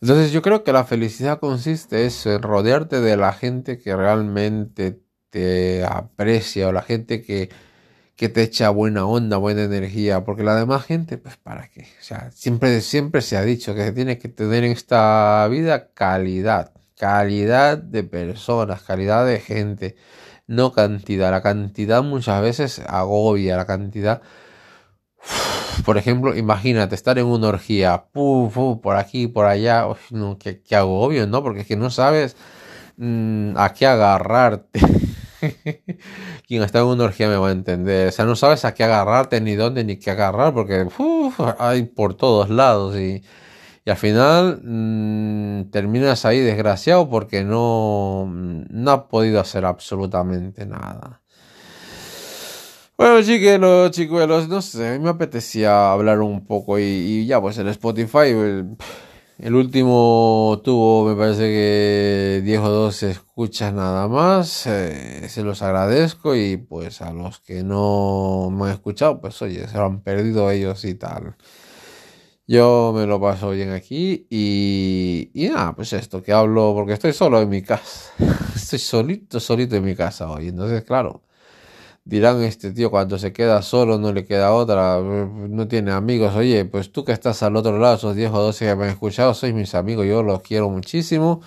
Entonces 0.00 0.32
yo 0.32 0.42
creo 0.42 0.64
que 0.64 0.72
la 0.72 0.84
felicidad 0.84 1.40
consiste 1.40 2.08
en 2.24 2.42
rodearte 2.42 3.00
de 3.00 3.16
la 3.16 3.32
gente 3.32 3.78
que 3.78 3.94
realmente 3.96 5.00
te 5.30 5.84
aprecia 5.84 6.68
o 6.68 6.72
la 6.72 6.82
gente 6.82 7.22
que, 7.22 7.50
que 8.20 8.28
te 8.28 8.42
echa 8.42 8.68
buena 8.68 9.06
onda, 9.06 9.38
buena 9.38 9.62
energía, 9.62 10.24
porque 10.26 10.42
la 10.42 10.54
demás 10.54 10.84
gente, 10.84 11.16
pues 11.16 11.38
para 11.38 11.68
qué. 11.70 11.84
O 12.00 12.02
sea, 12.02 12.30
siempre, 12.32 12.82
siempre 12.82 13.22
se 13.22 13.38
ha 13.38 13.42
dicho 13.42 13.74
que 13.74 13.82
se 13.82 13.92
tiene 13.92 14.18
que 14.18 14.28
tener 14.28 14.62
en 14.62 14.72
esta 14.72 15.48
vida 15.48 15.88
calidad, 15.94 16.74
calidad 16.98 17.78
de 17.78 18.04
personas, 18.04 18.82
calidad 18.82 19.24
de 19.24 19.40
gente, 19.40 19.96
no 20.46 20.70
cantidad. 20.74 21.30
La 21.30 21.40
cantidad 21.40 22.02
muchas 22.02 22.42
veces 22.42 22.82
agobia, 22.86 23.56
la 23.56 23.64
cantidad 23.64 24.20
por 25.86 25.96
ejemplo, 25.96 26.36
imagínate 26.36 26.94
estar 26.94 27.18
en 27.18 27.24
una 27.24 27.48
orgía, 27.48 28.04
por 28.12 28.96
aquí, 28.96 29.28
por 29.28 29.46
allá, 29.46 29.86
no, 30.10 30.36
qué, 30.36 30.60
qué, 30.60 30.76
agobio, 30.76 31.26
¿no? 31.26 31.42
Porque 31.42 31.60
es 31.60 31.66
que 31.66 31.76
no 31.76 31.88
sabes 31.88 32.36
mm, 32.98 33.56
a 33.56 33.72
qué 33.72 33.86
agarrarte. 33.86 34.78
Quien 36.46 36.62
está 36.62 36.80
en 36.80 36.86
una 36.86 37.04
orgía 37.04 37.28
me 37.28 37.36
va 37.36 37.48
a 37.48 37.52
entender. 37.52 38.08
O 38.08 38.12
sea, 38.12 38.24
no 38.24 38.36
sabes 38.36 38.64
a 38.64 38.74
qué 38.74 38.84
agarrarte, 38.84 39.40
ni 39.40 39.54
dónde, 39.54 39.84
ni 39.84 39.96
qué 39.96 40.10
agarrar, 40.10 40.54
porque 40.54 40.86
hay 41.58 41.82
por 41.84 42.14
todos 42.14 42.50
lados 42.50 42.96
y, 42.96 43.22
y 43.84 43.90
al 43.90 43.96
final 43.96 44.60
mm, 44.62 45.70
terminas 45.70 46.24
ahí 46.24 46.40
desgraciado 46.40 47.08
porque 47.08 47.44
no, 47.44 48.26
no 48.30 48.90
has 48.90 49.02
podido 49.04 49.40
hacer 49.40 49.64
absolutamente 49.64 50.66
nada. 50.66 51.20
Bueno, 53.00 53.22
chiquelos, 53.22 53.92
chicuelos, 53.92 54.46
no 54.48 54.60
sé, 54.60 54.98
me 54.98 55.08
apetecía 55.08 55.90
hablar 55.90 56.20
un 56.20 56.44
poco 56.44 56.78
y, 56.78 57.24
ya, 57.26 57.40
pues 57.40 57.56
el 57.56 57.68
Spotify, 57.68 58.34
último 59.54 60.60
tuvo, 60.62 61.08
me 61.08 61.16
parece 61.16 61.42
que 61.42 62.42
10 62.44 62.60
o 62.60 62.68
12 62.68 63.10
escuchas 63.10 63.72
nada 63.72 64.06
más, 64.06 64.66
eh, 64.66 65.26
se 65.28 65.42
los 65.42 65.62
agradezco 65.62 66.34
y 66.36 66.58
pues 66.58 67.00
a 67.00 67.12
los 67.12 67.40
que 67.40 67.62
no 67.62 68.50
me 68.50 68.66
han 68.66 68.72
escuchado, 68.72 69.20
pues 69.20 69.40
oye, 69.40 69.66
se 69.66 69.78
lo 69.78 69.86
han 69.86 70.02
perdido 70.02 70.50
ellos 70.50 70.84
y 70.84 70.94
tal. 70.94 71.36
Yo 72.46 72.92
me 72.94 73.06
lo 73.06 73.20
paso 73.20 73.50
bien 73.50 73.70
aquí 73.72 74.26
y 74.28 75.30
nada, 75.34 75.74
pues 75.74 75.92
esto, 75.92 76.22
que 76.22 76.32
hablo 76.32 76.74
porque 76.74 76.94
estoy 76.94 77.12
solo 77.12 77.40
en 77.40 77.48
mi 77.48 77.62
casa, 77.62 78.12
estoy 78.54 78.78
solito, 78.78 79.40
solito 79.40 79.76
en 79.76 79.84
mi 79.84 79.94
casa 79.94 80.30
hoy, 80.30 80.48
entonces 80.48 80.82
claro 80.84 81.22
dirán 82.10 82.42
este 82.42 82.72
tío 82.72 82.90
cuando 82.90 83.18
se 83.18 83.32
queda 83.32 83.62
solo 83.62 83.96
no 83.96 84.12
le 84.12 84.24
queda 84.24 84.52
otra, 84.52 85.00
no 85.00 85.68
tiene 85.68 85.92
amigos, 85.92 86.34
oye, 86.34 86.64
pues 86.64 86.90
tú 86.90 87.04
que 87.04 87.12
estás 87.12 87.42
al 87.44 87.54
otro 87.54 87.78
lado, 87.78 87.94
esos 87.94 88.16
10 88.16 88.32
o 88.32 88.42
12 88.42 88.66
que 88.66 88.74
me 88.74 88.84
han 88.84 88.90
escuchado, 88.90 89.32
sois 89.32 89.54
mis 89.54 89.76
amigos, 89.76 90.06
yo 90.06 90.24
los 90.24 90.42
quiero 90.42 90.68
muchísimo, 90.68 91.40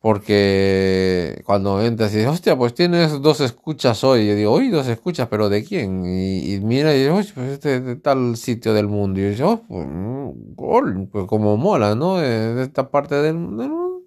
porque 0.00 1.42
cuando 1.44 1.82
entras 1.82 2.12
y 2.14 2.18
dices, 2.18 2.30
hostia, 2.30 2.56
pues 2.56 2.74
tienes 2.74 3.20
dos 3.20 3.40
escuchas 3.40 4.04
hoy, 4.04 4.28
yo 4.28 4.36
digo, 4.36 4.52
hoy 4.52 4.68
dos 4.68 4.86
escuchas, 4.86 5.26
pero 5.28 5.48
¿de 5.48 5.64
quién? 5.64 6.04
Y, 6.06 6.60
mira 6.60 6.94
y 6.94 7.00
digo, 7.02 7.14
pues 7.16 7.36
este 7.36 7.80
de 7.80 7.96
tal 7.96 8.36
sitio 8.36 8.74
del 8.74 8.86
mundo, 8.86 9.20
y 9.20 9.34
yo 9.34 9.62
oh, 9.68 10.82
mm, 10.82 11.06
pues, 11.06 11.26
como 11.26 11.56
mola, 11.56 11.96
¿no? 11.96 12.18
De, 12.18 12.62
esta 12.62 12.88
parte 12.88 13.16
del 13.16 13.34
mundo, 13.34 14.02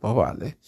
pues 0.00 0.14
vale. 0.14 0.58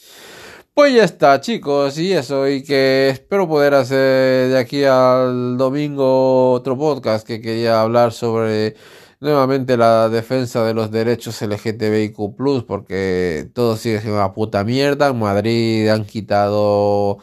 Pues 0.80 0.94
ya 0.94 1.04
está, 1.04 1.38
chicos, 1.42 1.98
y 1.98 2.10
eso, 2.14 2.48
y 2.48 2.62
que 2.62 3.10
espero 3.10 3.46
poder 3.46 3.74
hacer 3.74 4.48
de 4.48 4.58
aquí 4.58 4.82
al 4.84 5.58
domingo 5.58 6.52
otro 6.52 6.78
podcast 6.78 7.26
que 7.26 7.42
quería 7.42 7.82
hablar 7.82 8.12
sobre 8.12 8.76
nuevamente 9.20 9.76
la 9.76 10.08
defensa 10.08 10.64
de 10.64 10.72
los 10.72 10.90
derechos 10.90 11.42
LGTBIQ, 11.42 12.64
porque 12.66 13.50
todo 13.52 13.76
sigue 13.76 14.00
siendo 14.00 14.16
una 14.16 14.32
puta 14.32 14.64
mierda. 14.64 15.08
En 15.08 15.18
Madrid 15.18 15.86
han 15.88 16.06
quitado. 16.06 17.18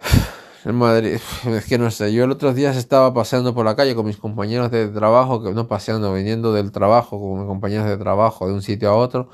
En 0.66 0.74
Madrid, 0.76 1.18
es 1.46 1.66
que 1.66 1.78
no 1.78 1.90
sé, 1.90 2.12
yo 2.12 2.24
el 2.24 2.30
otro 2.30 2.52
día 2.52 2.72
estaba 2.72 3.14
paseando 3.14 3.54
por 3.54 3.64
la 3.64 3.74
calle 3.74 3.94
con 3.94 4.04
mis 4.06 4.18
compañeros 4.18 4.70
de 4.70 4.88
trabajo, 4.88 5.42
que 5.42 5.52
no 5.52 5.66
paseando, 5.66 6.12
viniendo 6.12 6.52
del 6.52 6.72
trabajo 6.72 7.18
con 7.18 7.38
mis 7.38 7.46
compañeros 7.48 7.86
de 7.86 7.96
trabajo 7.96 8.46
de 8.46 8.52
un 8.52 8.62
sitio 8.62 8.90
a 8.90 8.96
otro 8.96 9.30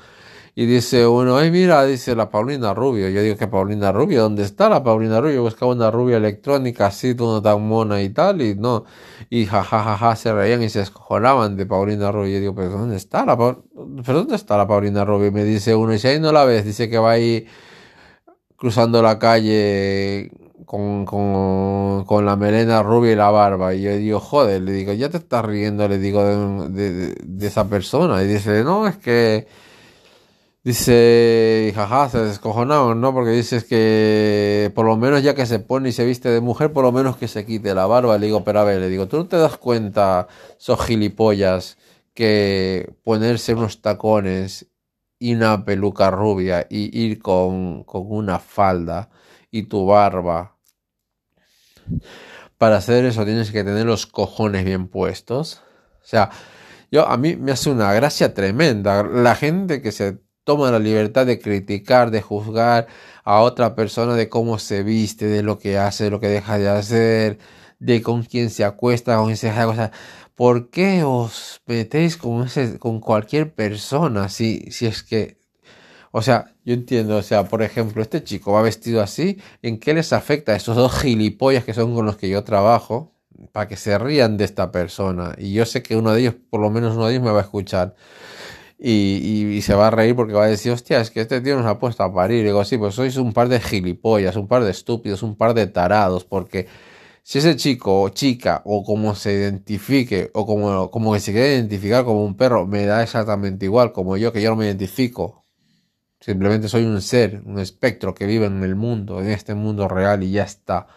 Y 0.55 0.65
dice 0.65 1.07
uno, 1.07 1.37
ay 1.37 1.51
mira, 1.51 1.85
dice 1.85 2.15
la 2.15 2.29
Paulina 2.29 2.73
Rubio. 2.73 3.09
Yo 3.09 3.21
digo 3.21 3.37
que 3.37 3.47
Paulina 3.47 3.91
Rubio, 3.91 4.23
¿dónde 4.23 4.43
está 4.43 4.69
la 4.69 4.83
Paulina 4.83 5.21
Rubio? 5.21 5.43
Buscaba 5.43 5.71
una 5.71 5.91
rubia 5.91 6.17
electrónica 6.17 6.87
así, 6.87 7.15
toda 7.15 7.41
tan 7.41 7.67
mona 7.67 8.01
y 8.01 8.09
tal, 8.09 8.41
y 8.41 8.55
no. 8.55 8.85
Y 9.29 9.45
jajajaja 9.45 10.15
se 10.15 10.33
reían 10.33 10.61
y 10.63 10.69
se 10.69 10.81
escojonaban 10.81 11.55
de 11.55 11.65
Paulina 11.65 12.11
Rubio. 12.11 12.33
Yo 12.33 12.39
digo, 12.39 12.55
pero 12.55 12.69
¿dónde 12.69 12.97
está 12.97 13.25
la, 13.25 13.37
¿pero 13.37 13.63
dónde 14.19 14.35
está 14.35 14.57
la 14.57 14.67
Paulina 14.67 15.05
Rubio? 15.05 15.27
Y 15.27 15.31
me 15.31 15.43
dice 15.43 15.75
uno, 15.75 15.93
y 15.93 15.99
si 15.99 16.07
ahí 16.07 16.19
no 16.19 16.31
la 16.31 16.45
ves, 16.45 16.65
dice 16.65 16.89
que 16.89 16.97
va 16.97 17.11
ahí 17.11 17.45
cruzando 18.57 19.01
la 19.01 19.17
calle 19.19 20.31
con, 20.65 21.05
con, 21.05 22.05
con, 22.05 22.25
la 22.25 22.35
melena 22.35 22.83
rubia 22.83 23.13
y 23.13 23.15
la 23.15 23.31
barba. 23.31 23.73
Y 23.73 23.81
yo 23.83 23.95
digo, 23.95 24.19
joder, 24.19 24.61
le 24.61 24.71
digo, 24.73 24.93
ya 24.93 25.09
te 25.09 25.17
estás 25.17 25.45
riendo, 25.45 25.87
le 25.87 25.97
digo, 25.99 26.23
de, 26.69 26.91
de, 26.91 27.15
de 27.23 27.47
esa 27.47 27.67
persona. 27.69 28.21
Y 28.23 28.27
dice, 28.27 28.63
no, 28.63 28.87
es 28.87 28.97
que 28.97 29.47
Dice, 30.69 31.73
jaja, 31.73 32.09
se 32.09 32.19
descojonaron, 32.19 33.01
¿no? 33.01 33.11
Porque 33.11 33.31
dices 33.31 33.63
que 33.63 34.71
por 34.75 34.85
lo 34.85 34.97
menos 34.97 35.23
ya 35.23 35.33
que 35.33 35.47
se 35.47 35.57
pone 35.57 35.89
y 35.89 35.91
se 35.91 36.05
viste 36.05 36.29
de 36.29 36.41
mujer, 36.41 36.71
por 36.71 36.83
lo 36.83 36.91
menos 36.91 37.17
que 37.17 37.27
se 37.27 37.43
quite 37.43 37.73
la 37.73 37.87
barba. 37.87 38.19
Le 38.19 38.27
digo, 38.27 38.43
pero 38.43 38.59
a 38.59 38.65
ver, 38.65 38.79
le 38.79 38.87
digo, 38.87 39.07
¿tú 39.07 39.17
no 39.17 39.25
te 39.25 39.37
das 39.37 39.57
cuenta, 39.57 40.27
sos 40.57 40.85
gilipollas, 40.85 41.79
que 42.13 42.93
ponerse 43.03 43.55
unos 43.55 43.81
tacones 43.81 44.67
y 45.17 45.33
una 45.33 45.65
peluca 45.65 46.11
rubia 46.11 46.67
y 46.69 46.95
ir 47.01 47.17
con, 47.19 47.83
con 47.83 48.03
una 48.07 48.37
falda 48.37 49.09
y 49.49 49.63
tu 49.63 49.87
barba? 49.87 50.55
Para 52.59 52.77
hacer 52.77 53.05
eso 53.05 53.25
tienes 53.25 53.49
que 53.49 53.63
tener 53.63 53.87
los 53.87 54.05
cojones 54.05 54.65
bien 54.65 54.87
puestos. 54.87 55.63
O 55.95 56.05
sea, 56.05 56.29
yo 56.91 57.07
a 57.07 57.17
mí 57.17 57.35
me 57.37 57.53
hace 57.53 57.71
una 57.71 57.91
gracia 57.91 58.35
tremenda. 58.35 59.01
La 59.01 59.33
gente 59.33 59.81
que 59.81 59.91
se 59.91 60.28
toma 60.49 60.71
la 60.71 60.79
libertad 60.79 61.27
de 61.27 61.37
criticar, 61.37 62.09
de 62.09 62.23
juzgar 62.23 62.87
a 63.23 63.41
otra 63.41 63.75
persona 63.75 64.15
de 64.15 64.29
cómo 64.29 64.57
se 64.57 64.81
viste, 64.81 65.27
de 65.27 65.43
lo 65.43 65.59
que 65.59 65.77
hace, 65.77 66.05
de 66.05 66.09
lo 66.09 66.19
que 66.19 66.27
deja 66.27 66.57
de 66.57 66.67
hacer, 66.67 67.37
de 67.77 68.01
con 68.01 68.23
quién 68.23 68.49
se 68.49 68.63
acuesta, 68.63 69.17
con 69.17 69.25
quién 69.25 69.37
se 69.37 69.45
deja 69.45 69.91
¿Por 70.33 70.71
qué 70.71 71.03
os 71.03 71.61
metéis 71.67 72.17
con, 72.17 72.47
ese, 72.47 72.79
con 72.79 72.99
cualquier 72.99 73.53
persona 73.53 74.27
si, 74.27 74.71
si 74.71 74.87
es 74.87 75.03
que... 75.03 75.37
O 76.11 76.23
sea, 76.23 76.55
yo 76.65 76.73
entiendo, 76.73 77.17
o 77.17 77.21
sea, 77.21 77.43
por 77.43 77.61
ejemplo, 77.61 78.01
este 78.01 78.23
chico 78.23 78.53
va 78.53 78.63
vestido 78.63 79.03
así, 79.03 79.37
¿en 79.61 79.79
qué 79.79 79.93
les 79.93 80.13
afecta 80.13 80.53
a 80.53 80.55
esos 80.55 80.75
dos 80.75 80.99
gilipollas 80.99 81.63
que 81.63 81.75
son 81.75 81.93
con 81.93 82.07
los 82.07 82.17
que 82.17 82.27
yo 82.27 82.43
trabajo? 82.43 83.13
Para 83.51 83.67
que 83.67 83.75
se 83.75 83.99
rían 83.99 84.37
de 84.37 84.45
esta 84.45 84.71
persona. 84.71 85.35
Y 85.37 85.53
yo 85.53 85.67
sé 85.67 85.83
que 85.83 85.95
uno 85.95 86.11
de 86.11 86.21
ellos, 86.21 86.35
por 86.49 86.59
lo 86.59 86.71
menos 86.71 86.95
uno 86.95 87.05
de 87.05 87.13
ellos, 87.13 87.23
me 87.23 87.31
va 87.31 87.39
a 87.39 87.43
escuchar 87.43 87.93
y, 88.81 89.61
se 89.61 89.73
va 89.73 89.87
a 89.87 89.91
reír 89.91 90.15
porque 90.15 90.33
va 90.33 90.45
a 90.45 90.47
decir, 90.47 90.71
hostia, 90.71 91.01
es 91.01 91.11
que 91.11 91.21
este 91.21 91.41
tío 91.41 91.57
nos 91.57 91.65
ha 91.65 91.79
puesto 91.79 92.03
a 92.03 92.13
parir. 92.13 92.41
Y 92.41 92.43
digo, 92.45 92.63
sí, 92.63 92.77
pues 92.77 92.95
sois 92.95 93.17
un 93.17 93.33
par 93.33 93.49
de 93.49 93.59
gilipollas, 93.59 94.35
un 94.37 94.47
par 94.47 94.63
de 94.63 94.71
estúpidos, 94.71 95.21
un 95.23 95.35
par 95.35 95.53
de 95.53 95.67
tarados, 95.67 96.23
porque 96.23 96.67
si 97.23 97.39
ese 97.39 97.55
chico 97.57 98.01
o 98.01 98.09
chica, 98.09 98.61
o 98.65 98.83
como 98.83 99.15
se 99.15 99.33
identifique, 99.33 100.31
o 100.33 100.45
como, 100.45 100.89
como 100.91 101.13
que 101.13 101.19
se 101.19 101.33
quiere 101.33 101.55
identificar 101.55 102.05
como 102.05 102.23
un 102.23 102.35
perro, 102.37 102.65
me 102.67 102.85
da 102.85 103.03
exactamente 103.03 103.65
igual, 103.65 103.91
como 103.91 104.17
yo, 104.17 104.31
que 104.31 104.41
yo 104.41 104.49
no 104.51 104.55
me 104.55 104.65
identifico. 104.65 105.45
Simplemente 106.21 106.69
soy 106.69 106.83
un 106.85 107.01
ser, 107.01 107.41
un 107.45 107.59
espectro 107.59 108.13
que 108.13 108.25
vive 108.25 108.45
en 108.45 108.63
el 108.63 108.75
mundo, 108.75 109.21
en 109.21 109.29
este 109.29 109.55
mundo 109.55 109.87
real 109.87 110.23
y 110.23 110.31
ya 110.31 110.43
está. 110.43 110.87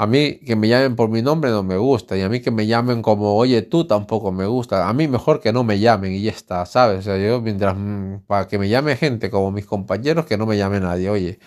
A 0.00 0.06
mí 0.06 0.38
que 0.46 0.54
me 0.54 0.68
llamen 0.68 0.94
por 0.94 1.08
mi 1.10 1.22
nombre 1.22 1.50
no 1.50 1.64
me 1.64 1.76
gusta. 1.76 2.16
Y 2.16 2.22
a 2.22 2.28
mí 2.28 2.40
que 2.40 2.52
me 2.52 2.68
llamen 2.68 3.02
como, 3.02 3.34
oye, 3.36 3.62
tú 3.62 3.84
tampoco 3.84 4.30
me 4.30 4.46
gusta. 4.46 4.88
A 4.88 4.92
mí 4.92 5.08
mejor 5.08 5.40
que 5.40 5.52
no 5.52 5.64
me 5.64 5.80
llamen 5.80 6.12
y 6.12 6.22
ya 6.22 6.30
está, 6.30 6.64
¿sabes? 6.66 7.00
O 7.00 7.02
sea, 7.02 7.18
yo 7.18 7.40
mientras, 7.40 7.76
mm, 7.76 8.20
para 8.28 8.46
que 8.46 8.58
me 8.60 8.68
llame 8.68 8.94
gente 8.96 9.28
como 9.28 9.50
mis 9.50 9.66
compañeros, 9.66 10.24
que 10.24 10.36
no 10.38 10.46
me 10.46 10.56
llame 10.56 10.78
nadie, 10.78 11.10
oye. 11.10 11.40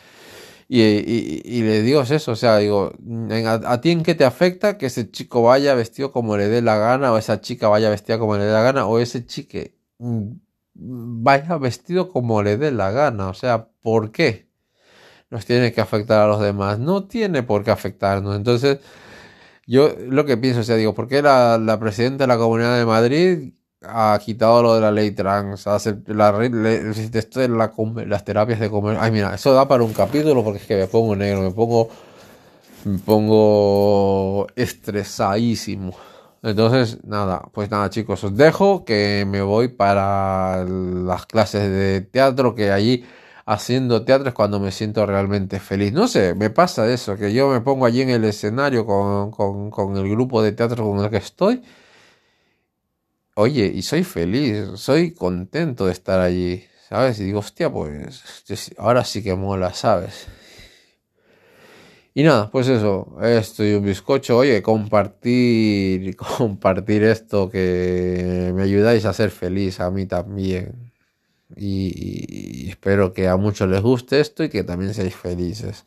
Y, 0.68 0.82
y, 1.46 1.62
le 1.64 1.82
digo 1.82 2.02
eso, 2.02 2.34
o 2.34 2.36
sea, 2.36 2.58
digo, 2.58 2.94
¿a, 3.66 3.82
ti 3.82 3.92
en 3.92 4.04
qué 4.04 4.16
te 4.16 4.26
afecta 4.26 4.78
que 4.78 4.88
ese 4.88 5.10
chico 5.12 5.44
vaya 5.44 5.74
vestido 5.76 6.12
como 6.12 6.38
le 6.38 6.50
dé 6.50 6.62
la 6.62 6.78
gana, 6.78 7.14
o 7.14 7.18
esa 7.18 7.42
chica 7.42 7.70
vaya 7.70 7.90
vestida 7.90 8.20
como 8.20 8.38
le 8.38 8.46
dé 8.46 8.52
la 8.54 8.64
gana, 8.64 8.86
o 8.88 9.00
ese 9.00 9.26
chique 9.26 9.78
mm, 10.00 10.32
vaya 10.76 11.58
vestido 11.58 12.10
como 12.10 12.44
le 12.44 12.58
dé 12.58 12.72
la 12.72 12.92
gana? 12.92 13.30
O 13.30 13.34
sea, 13.34 13.70
¿por 13.82 14.12
qué? 14.12 14.51
Nos 15.32 15.46
tiene 15.46 15.72
que 15.72 15.82
afectar 15.82 16.22
a 16.22 16.28
los 16.28 16.42
demás. 16.42 16.78
No 16.78 17.06
tiene 17.06 17.42
por 17.42 17.64
qué 17.64 17.72
afectarnos. 17.72 18.36
Entonces, 18.36 18.80
yo 19.66 19.96
lo 20.10 20.26
que 20.26 20.38
pienso, 20.38 20.60
o 20.72 20.76
digo, 20.76 20.94
¿por 20.94 21.08
qué 21.08 21.22
la, 21.22 21.58
la 21.58 21.80
presidenta 21.80 22.26
de 22.26 22.28
la 22.28 22.38
Comunidad 22.38 22.78
de 22.78 22.86
Madrid 22.86 23.54
ha 23.82 24.20
quitado 24.24 24.62
lo 24.62 24.76
de 24.76 24.82
la 24.82 24.92
ley 24.92 25.12
trans? 25.12 25.66
Hace 25.68 25.98
la, 26.08 26.32
de 26.34 26.50
la, 27.50 27.72
las 28.06 28.26
terapias 28.26 28.60
de 28.60 28.70
comer. 28.70 28.98
Ay, 29.00 29.12
mira, 29.12 29.34
eso 29.34 29.54
da 29.54 29.68
para 29.68 29.84
un 29.84 29.94
capítulo 29.94 30.44
porque 30.44 30.60
es 30.60 30.66
que 30.68 30.76
me 30.76 30.88
pongo 30.88 31.16
negro, 31.16 31.42
me 31.42 31.52
pongo, 31.52 31.90
me 32.84 33.00
pongo 33.00 34.48
estresadísimo. 34.56 35.96
Entonces, 36.44 37.04
nada, 37.06 37.44
pues 37.54 37.70
nada 37.70 37.90
chicos, 37.90 38.24
os 38.24 38.36
dejo 38.36 38.84
que 38.84 39.26
me 39.28 39.42
voy 39.44 39.68
para 39.70 40.66
las 40.66 41.26
clases 41.28 41.70
de 41.70 42.02
teatro 42.02 42.56
que 42.56 42.72
allí 42.72 43.06
haciendo 43.46 44.04
teatro 44.06 44.30
es 44.30 44.34
cuando 44.36 44.60
me 44.60 44.72
siento 44.72 45.06
realmente 45.06 45.60
feliz. 45.60 45.94
No 45.94 46.08
sé, 46.08 46.36
me 46.36 46.50
pasa 46.50 46.92
eso, 46.92 47.18
que 47.18 47.34
yo 47.34 47.50
me 47.50 47.62
pongo 47.62 47.86
allí 47.86 48.02
en 48.02 48.10
el 48.10 48.24
escenario 48.26 48.86
con, 48.86 49.32
con, 49.32 49.98
el 49.98 50.10
grupo 50.10 50.42
de 50.42 50.52
teatro 50.52 50.86
con 50.90 51.04
el 51.04 51.10
que 51.10 51.18
estoy. 51.18 51.62
Oye, 53.36 53.72
y 53.74 53.82
soy 53.82 54.04
feliz, 54.04 54.68
soy 54.76 55.14
contento 55.14 55.86
de 55.86 55.94
estar 55.94 56.20
allí, 56.20 56.66
¿sabes? 56.90 57.20
Y 57.20 57.26
digo, 57.26 57.40
hostia, 57.40 57.72
pues 57.72 58.74
ahora 58.78 59.04
sí 59.06 59.24
que 59.24 59.36
mola, 59.36 59.74
¿sabes? 59.74 60.28
Y 62.14 62.24
nada, 62.24 62.52
pues 62.52 62.68
eso, 62.68 63.18
estoy 63.22 63.74
un 63.74 63.86
bizcocho. 63.86 64.38
Oye, 64.38 64.62
compartir, 64.62 66.16
compartir 66.38 67.04
esto 67.04 67.50
que 67.50 68.52
me 68.54 68.64
ayudáis 68.64 69.06
a 69.06 69.14
ser 69.14 69.32
feliz 69.32 69.80
a 69.80 69.90
mí 69.92 70.06
también 70.06 70.91
y, 71.56 72.70
espero 72.70 73.14
que 73.14 73.28
a 73.28 73.38
muchos 73.38 73.70
les 73.70 73.82
guste 73.82 74.20
esto 74.20 74.44
y 74.44 74.50
que 74.50 74.64
también 74.64 74.94
seáis 74.94 75.16
felices. 75.16 75.86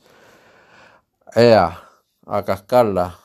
Ea, 1.34 1.80
a 2.26 2.44
cascarla. 2.44 3.23